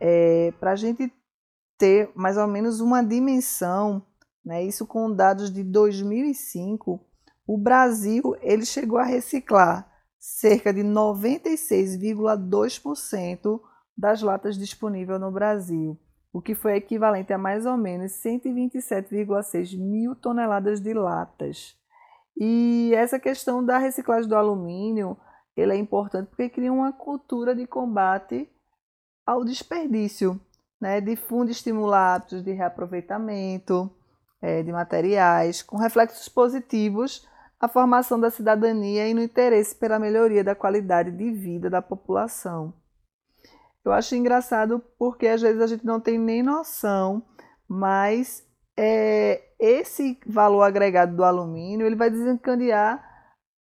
[0.01, 1.13] É, Para a gente
[1.77, 4.05] ter mais ou menos uma dimensão,
[4.45, 7.01] né, isso com dados de 2005,
[7.47, 13.61] o Brasil ele chegou a reciclar cerca de 96,2%
[13.97, 15.97] das latas disponíveis no Brasil,
[16.33, 21.77] o que foi equivalente a mais ou menos 127,6 mil toneladas de latas.
[22.37, 25.17] E essa questão da reciclagem do alumínio
[25.57, 28.49] ele é importante porque cria uma cultura de combate
[29.27, 30.41] ao desperdício,
[30.81, 31.01] né?
[31.01, 33.91] difunde estimulados de reaproveitamento
[34.41, 37.27] é, de materiais, com reflexos positivos
[37.59, 42.73] à formação da cidadania e no interesse pela melhoria da qualidade de vida da população.
[43.85, 47.27] Eu acho engraçado porque às vezes a gente não tem nem noção,
[47.67, 53.05] mas é, esse valor agregado do alumínio ele vai desencadear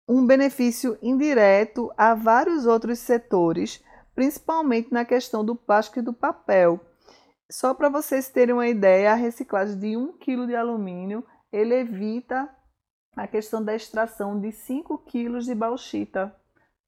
[0.08, 3.84] um benefício indireto a vários outros setores,
[4.14, 6.80] principalmente na questão do plástico e do papel.
[7.50, 12.50] Só para vocês terem uma ideia, a reciclagem de 1 kg de alumínio ele evita
[13.16, 16.34] a questão da extração de 5 kg de bauxita.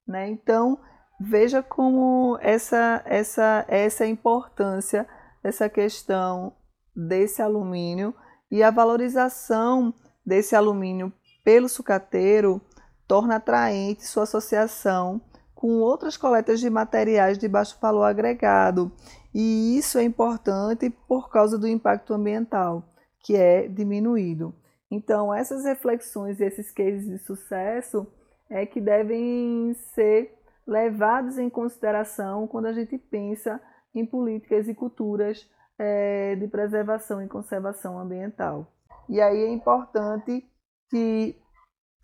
[0.06, 0.28] Né?
[0.30, 0.80] Então,
[1.20, 5.06] veja como essa, essa, essa importância
[5.42, 6.52] dessa questão
[6.94, 8.14] desse alumínio
[8.50, 9.92] e a valorização
[10.24, 11.12] desse alumínio
[11.44, 12.60] pelo sucateiro
[13.06, 15.20] torna atraente sua associação
[15.54, 18.92] com outras coletas de materiais de baixo valor agregado.
[19.34, 22.84] E isso é importante por causa do impacto ambiental,
[23.20, 24.54] que é diminuído.
[24.90, 28.06] Então, essas reflexões e esses cases de sucesso
[28.48, 33.60] é que devem ser levados em consideração quando a gente pensa
[33.94, 35.48] em políticas e culturas
[35.78, 38.72] é, de preservação e conservação ambiental.
[39.08, 40.44] E aí é importante
[40.90, 41.36] que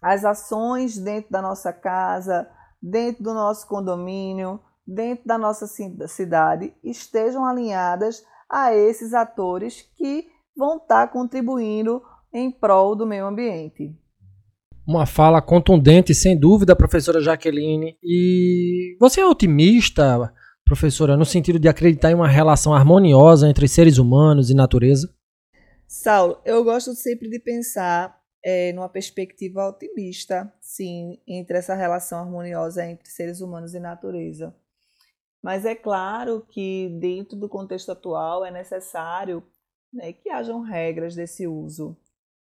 [0.03, 2.51] as ações dentro da nossa casa,
[2.83, 10.79] dentro do nosso condomínio, dentro da nossa cidade estejam alinhadas a esses atores que vão
[10.79, 12.03] estar contribuindo
[12.33, 13.97] em prol do meio ambiente.
[14.91, 17.97] Uma fala contundente, sem dúvida, professora Jaqueline.
[18.03, 20.35] E você é otimista,
[20.65, 25.09] professora, no sentido de acreditar em uma relação harmoniosa entre seres humanos e natureza?
[25.87, 32.85] Saulo, eu gosto sempre de pensar é, numa perspectiva otimista, sim, entre essa relação harmoniosa
[32.85, 34.53] entre seres humanos e natureza.
[35.41, 39.41] Mas é claro que, dentro do contexto atual, é necessário
[39.93, 41.97] né, que hajam regras desse uso.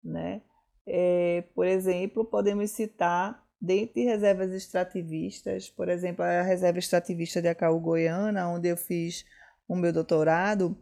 [0.04, 0.42] Né?
[0.86, 7.48] É, por exemplo, podemos citar, dentro de reservas extrativistas, por exemplo, a reserva extrativista de
[7.48, 9.24] Acaú Goiana, onde eu fiz
[9.66, 10.76] o meu doutorado,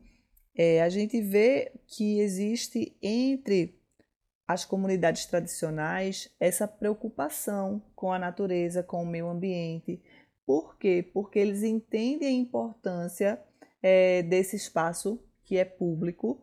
[0.54, 3.80] é, a gente vê que existe entre
[4.46, 10.02] as comunidades tradicionais essa preocupação com a natureza, com o meio ambiente.
[10.44, 11.08] Por quê?
[11.14, 13.40] Porque eles entendem a importância
[13.82, 16.42] é, desse espaço que é público,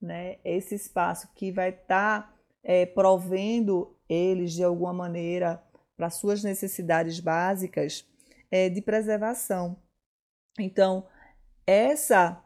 [0.00, 0.38] né?
[0.44, 5.62] esse espaço que vai estar tá, é, provendo eles de alguma maneira
[5.96, 8.06] para suas necessidades básicas
[8.50, 9.76] é, de preservação.
[10.58, 11.06] Então,
[11.66, 12.42] essa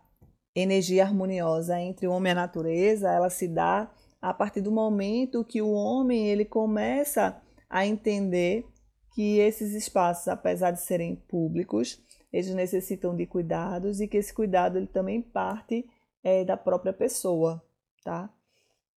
[0.55, 3.91] energia harmoniosa entre o homem e a natureza, ela se dá
[4.21, 8.67] a partir do momento que o homem ele começa a entender
[9.15, 12.03] que esses espaços, apesar de serem públicos,
[12.33, 15.87] eles necessitam de cuidados e que esse cuidado ele também parte
[16.23, 17.63] é, da própria pessoa,
[18.03, 18.33] tá?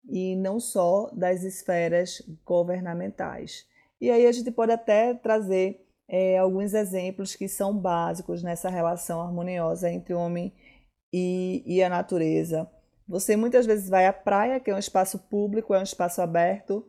[0.06, 3.66] E não só das esferas governamentais.
[4.00, 9.22] E aí a gente pode até trazer é, alguns exemplos que são básicos nessa relação
[9.22, 10.54] harmoniosa entre o homem
[11.12, 12.70] e, e a natureza.
[13.08, 16.86] Você muitas vezes vai à praia, que é um espaço público, é um espaço aberto,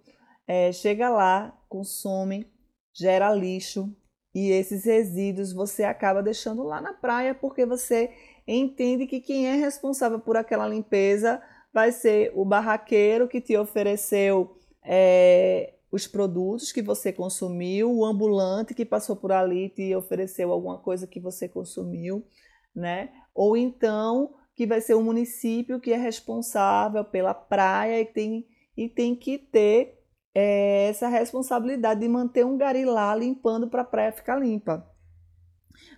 [0.47, 2.51] é, chega lá, consome,
[2.95, 3.95] gera lixo
[4.35, 8.11] e esses resíduos você acaba deixando lá na praia porque você
[8.47, 11.41] entende que quem é responsável por aquela limpeza
[11.79, 18.75] vai ser o barraqueiro que te ofereceu é, os produtos que você consumiu, o ambulante
[18.75, 22.27] que passou por ali e te ofereceu alguma coisa que você consumiu,
[22.75, 23.13] né?
[23.33, 28.89] Ou então que vai ser o município que é responsável pela praia e tem, e
[28.89, 30.03] tem que ter
[30.35, 34.85] é, essa responsabilidade de manter um gari lá limpando para a praia ficar limpa.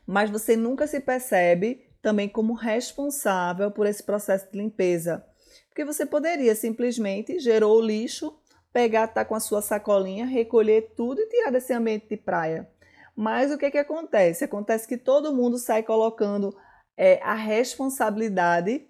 [0.07, 5.25] Mas você nunca se percebe também como responsável por esse processo de limpeza.
[5.71, 8.37] Porque você poderia simplesmente gerou o lixo,
[8.73, 12.69] pegar, tá com a sua sacolinha, recolher tudo e tirar desse ambiente de praia.
[13.17, 14.45] Mas o que, que acontece?
[14.45, 16.57] Acontece que todo mundo sai colocando
[16.97, 18.87] é, a responsabilidade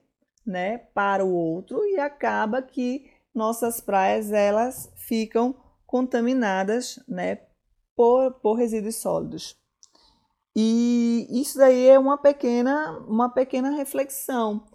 [0.47, 5.55] né, para o outro e acaba que nossas praias elas ficam
[5.87, 7.41] contaminadas né,
[7.95, 9.57] por, por resíduos sólidos.
[10.55, 14.66] E isso daí é uma pequena, uma pequena reflexão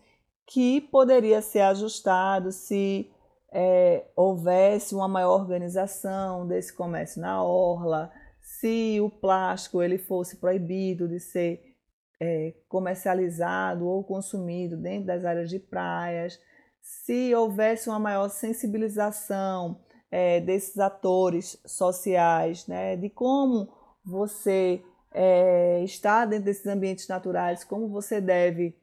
[0.45, 3.11] que poderia ser ajustado se
[3.51, 11.07] é, houvesse uma maior organização desse comércio na orla, se o plástico ele fosse proibido
[11.07, 11.75] de ser
[12.19, 16.39] é, comercializado ou consumido dentro das áreas de praias,
[16.81, 19.79] se houvesse uma maior sensibilização
[20.11, 23.69] é, desses atores sociais, né, de como
[24.03, 28.77] você é, está dentro desses ambientes naturais, como você deve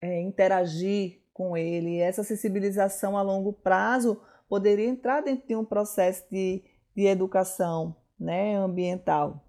[0.00, 1.98] é, interagir com ele.
[1.98, 6.62] Essa sensibilização a longo prazo poderia entrar dentro de um processo de,
[6.96, 9.44] de educação né, ambiental,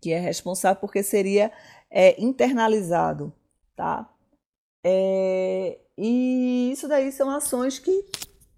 [0.00, 1.50] que é responsável porque seria
[1.90, 3.32] é, internalizado.
[3.74, 4.08] Tá?
[4.84, 8.04] É, e isso daí são ações que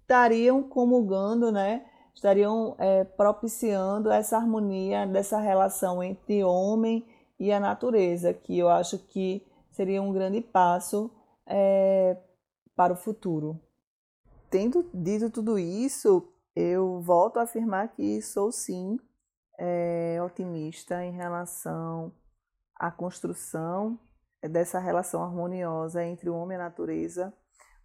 [0.01, 7.05] estariam comulgando, né, estariam é, propiciando essa harmonia dessa relação entre homem
[7.39, 11.11] e a natureza, que eu acho que seria um grande passo
[11.45, 12.17] é,
[12.75, 13.59] para o futuro.
[14.49, 18.99] Tendo dito tudo isso, eu volto a afirmar que sou sim
[19.57, 22.11] é, otimista em relação
[22.75, 23.99] à construção
[24.41, 27.33] dessa relação harmoniosa entre o homem e a natureza,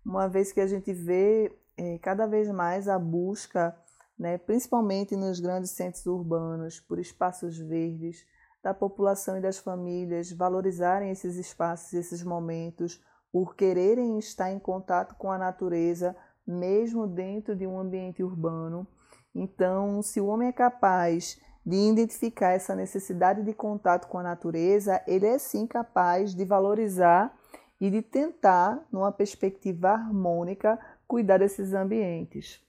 [0.04, 3.76] uma vez que a gente vê é, cada vez mais a busca,
[4.18, 8.24] né, principalmente nos grandes centros urbanos, por espaços verdes,
[8.66, 13.00] da população e das famílias valorizarem esses espaços, esses momentos,
[13.30, 18.84] por quererem estar em contato com a natureza, mesmo dentro de um ambiente urbano.
[19.32, 25.00] Então, se o homem é capaz de identificar essa necessidade de contato com a natureza,
[25.06, 27.32] ele é sim capaz de valorizar
[27.80, 32.60] e de tentar, numa perspectiva harmônica, cuidar desses ambientes.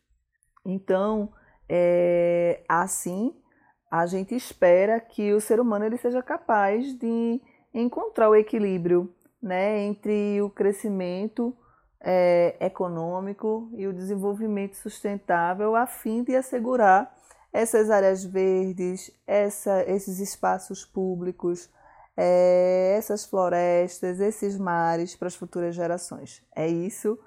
[0.64, 1.34] Então,
[1.68, 3.34] é, assim,
[3.90, 7.42] a gente espera que o ser humano ele seja capaz de
[7.74, 11.56] encontrar o equilíbrio né, entre o crescimento
[12.02, 17.16] é, econômico e o desenvolvimento sustentável, a fim de assegurar
[17.52, 21.70] essas áreas verdes, essa, esses espaços públicos,
[22.16, 26.44] é, essas florestas, esses mares para as futuras gerações.
[26.56, 27.18] É isso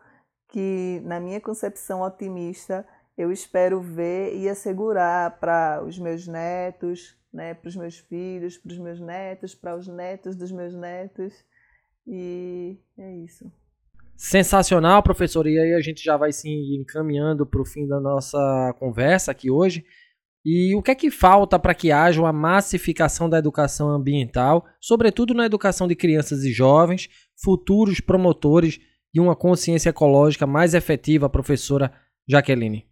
[0.48, 2.86] que, na minha concepção otimista,
[3.16, 8.72] eu espero ver e assegurar para os meus netos, né, para os meus filhos, para
[8.72, 11.32] os meus netos, para os netos dos meus netos.
[12.06, 13.50] E é isso.
[14.16, 15.46] Sensacional, professor.
[15.46, 19.50] E aí a gente já vai se encaminhando para o fim da nossa conversa aqui
[19.50, 19.84] hoje.
[20.44, 25.34] E o que é que falta para que haja uma massificação da educação ambiental, sobretudo
[25.34, 27.08] na educação de crianças e jovens,
[27.42, 28.80] futuros promotores
[29.12, 31.92] de uma consciência ecológica mais efetiva, professora
[32.28, 32.89] Jaqueline?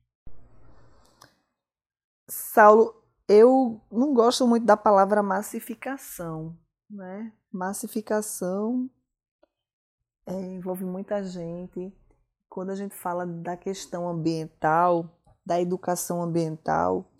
[2.28, 2.94] Saulo,
[3.26, 6.56] eu não gosto muito da palavra massificação,
[6.90, 7.32] né?
[7.50, 8.90] Massificação
[10.26, 11.92] é, envolve muita gente.
[12.50, 15.10] Quando a gente fala da questão ambiental,
[15.44, 17.10] da educação ambiental,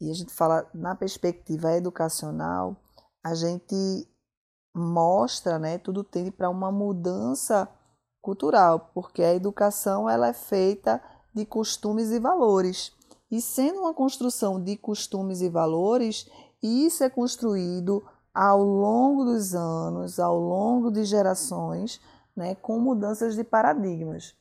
[0.00, 2.76] e a gente fala na perspectiva educacional,
[3.22, 4.08] a gente
[4.74, 7.68] mostra, né, tudo tende para uma mudança
[8.20, 11.02] cultural, porque a educação ela é feita
[11.32, 12.93] de costumes e valores.
[13.34, 16.30] E sendo uma construção de costumes e valores,
[16.62, 18.00] isso é construído
[18.32, 22.00] ao longo dos anos, ao longo de gerações,
[22.36, 24.36] né, com mudanças de paradigmas.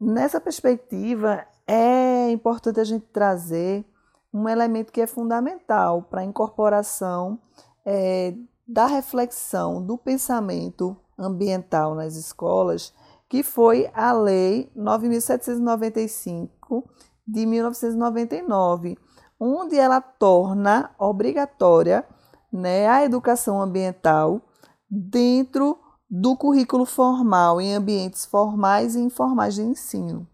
[0.00, 3.84] Nessa perspectiva, é importante a gente trazer
[4.32, 7.40] um elemento que é fundamental para a incorporação
[7.84, 12.94] é, da reflexão do pensamento ambiental nas escolas,
[13.28, 16.84] que foi a Lei 9.795
[17.26, 18.96] de 1999,
[19.38, 22.04] onde ela torna obrigatória
[22.52, 24.40] né, a educação ambiental
[24.88, 30.28] dentro do currículo formal em ambientes formais e informais de ensino.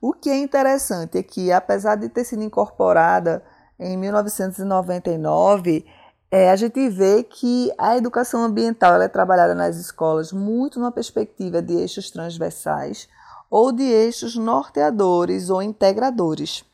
[0.00, 3.44] O que é interessante é que, apesar de ter sido incorporada
[3.78, 5.84] em 1999,
[6.30, 11.60] é, a gente vê que a educação ambiental é trabalhada nas escolas muito na perspectiva
[11.60, 13.08] de eixos transversais
[13.50, 16.64] ou de eixos norteadores ou integradores.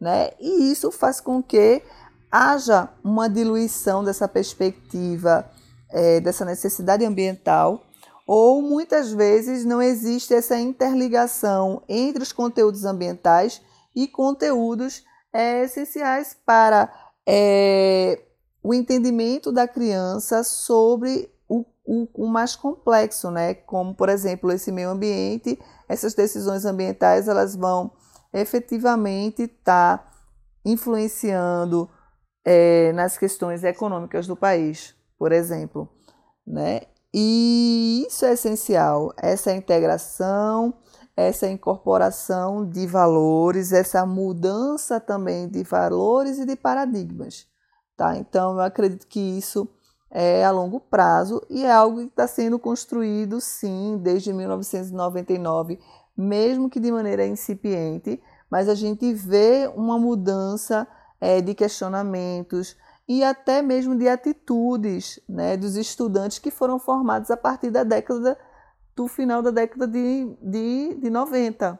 [0.00, 0.30] Né?
[0.38, 1.82] E isso faz com que
[2.30, 5.50] haja uma diluição dessa perspectiva,
[5.90, 7.82] é, dessa necessidade ambiental,
[8.26, 13.62] ou muitas vezes não existe essa interligação entre os conteúdos ambientais
[13.96, 15.02] e conteúdos
[15.32, 16.92] é, essenciais para
[17.26, 18.22] é,
[18.62, 23.54] o entendimento da criança sobre o, o, o, mais complexo, né?
[23.54, 25.58] como, por exemplo, esse meio ambiente,
[25.88, 27.90] essas decisões ambientais elas vão
[28.32, 30.12] efetivamente estar tá
[30.64, 31.88] influenciando
[32.44, 35.88] é, nas questões econômicas do país, por exemplo.
[36.46, 36.82] Né?
[37.12, 40.74] E isso é essencial, essa integração,
[41.16, 47.46] essa incorporação de valores, essa mudança também de valores e de paradigmas.
[47.96, 48.16] Tá?
[48.16, 49.68] Então, eu acredito que isso
[50.10, 55.78] é a longo prazo e é algo que está sendo construído, sim, desde 1999,
[56.16, 60.86] mesmo que de maneira incipiente, mas a gente vê uma mudança
[61.20, 67.36] é, de questionamentos e até mesmo de atitudes né, dos estudantes que foram formados a
[67.36, 68.38] partir da década
[68.94, 71.78] do final da década de, de, de 90.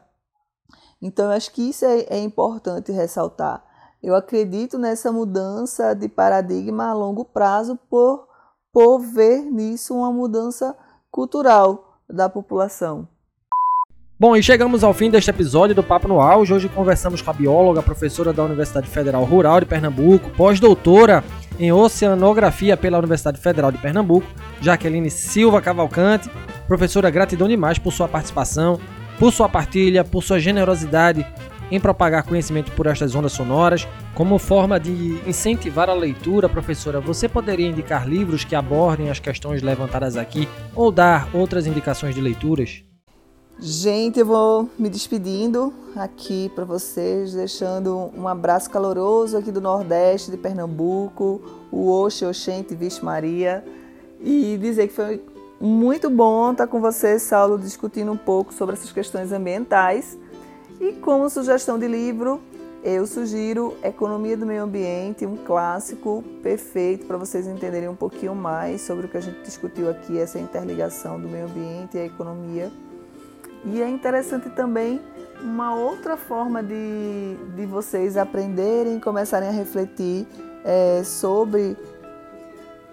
[1.01, 3.63] Então, eu acho que isso é, é importante ressaltar.
[4.01, 8.27] Eu acredito nessa mudança de paradigma a longo prazo por,
[8.71, 10.73] por ver nisso uma mudança
[11.11, 13.05] cultural da população.
[14.17, 16.53] Bom, e chegamos ao fim deste episódio do Papo no Auge.
[16.53, 21.21] Hoje conversamos com a bióloga, professora da Universidade Federal Rural de Pernambuco, pós-doutora
[21.59, 24.27] em Oceanografia pela Universidade Federal de Pernambuco,
[24.61, 26.29] Jaqueline Silva Cavalcante.
[26.67, 28.79] Professora, gratidão demais por sua participação,
[29.17, 31.25] por sua partilha, por sua generosidade
[31.71, 33.87] em propagar conhecimento por estas ondas sonoras.
[34.15, 39.61] Como forma de incentivar a leitura, professora, você poderia indicar livros que abordem as questões
[39.61, 42.83] levantadas aqui ou dar outras indicações de leituras?
[43.61, 50.31] Gente, eu vou me despedindo aqui para vocês, deixando um abraço caloroso aqui do Nordeste
[50.31, 53.61] de Pernambuco, o Oxe, Oxente, Vixe Maria,
[54.21, 55.21] e dizer que foi
[55.59, 60.17] muito bom estar com você, Saulo, discutindo um pouco sobre essas questões ambientais.
[60.79, 62.41] E como sugestão de livro,
[62.81, 68.79] eu sugiro Economia do Meio Ambiente, um clássico perfeito para vocês entenderem um pouquinho mais
[68.79, 72.71] sobre o que a gente discutiu aqui, essa interligação do meio ambiente e a economia.
[73.65, 75.01] E é interessante também
[75.41, 80.25] uma outra forma de, de vocês aprenderem, começarem a refletir
[80.63, 81.75] é, sobre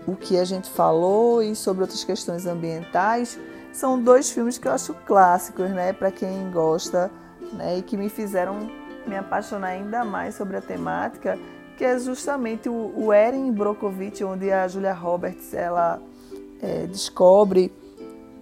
[0.09, 3.39] o que a gente falou e sobre outras questões ambientais.
[3.73, 7.13] São dois filmes que eu acho clássicos, né, para quem gosta,
[7.53, 8.69] né, e que me fizeram
[9.07, 11.39] me apaixonar ainda mais sobre a temática,
[11.77, 16.01] que é justamente o, o Erin Brockovich, onde a Julia Roberts ela
[16.61, 17.73] é, descobre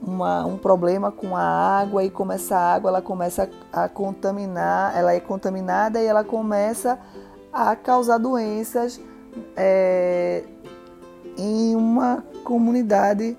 [0.01, 5.13] uma, um problema com a água e como essa água ela começa a contaminar, ela
[5.13, 6.99] é contaminada e ela começa
[7.53, 9.01] a causar doenças
[9.57, 10.45] é,
[11.37, 13.37] em uma comunidade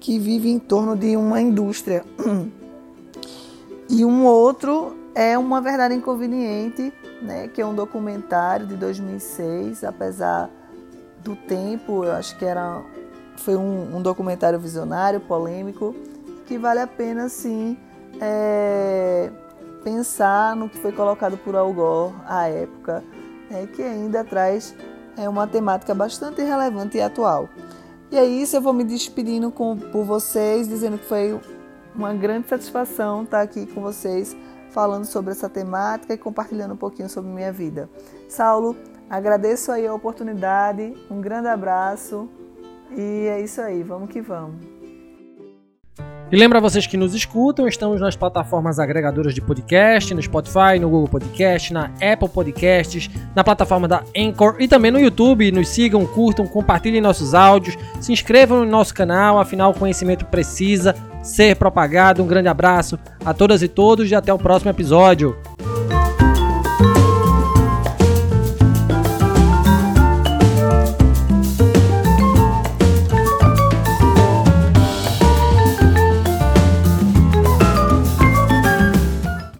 [0.00, 2.04] que vive em torno de uma indústria.
[3.88, 10.50] E um outro é Uma Verdade Inconveniente, né, que é um documentário de 2006, apesar
[11.22, 12.82] do tempo, eu acho que era
[13.36, 15.94] foi um, um documentário visionário, polêmico,
[16.46, 17.76] que vale a pena sim
[18.20, 19.30] é,
[19.84, 23.04] pensar no que foi colocado por Al Gore à época,
[23.50, 24.74] né, que ainda traz
[25.16, 27.48] é, uma temática bastante relevante e atual.
[28.10, 31.38] E é isso, eu vou me despedindo com, por vocês, dizendo que foi
[31.96, 34.36] uma grande satisfação estar aqui com vocês
[34.70, 37.88] falando sobre essa temática e compartilhando um pouquinho sobre minha vida.
[38.28, 38.76] Saulo,
[39.08, 42.28] agradeço aí a oportunidade, um grande abraço
[42.94, 44.76] e é isso aí, vamos que vamos.
[46.30, 50.90] E lembra vocês que nos escutam, estamos nas plataformas agregadoras de podcast, no Spotify, no
[50.90, 55.52] Google Podcast, na Apple Podcasts, na plataforma da Anchor e também no YouTube.
[55.52, 60.96] Nos sigam, curtam, compartilhem nossos áudios, se inscrevam no nosso canal, afinal o conhecimento precisa
[61.26, 62.22] ser propagado.
[62.22, 65.36] Um grande abraço a todas e todos e até o próximo episódio.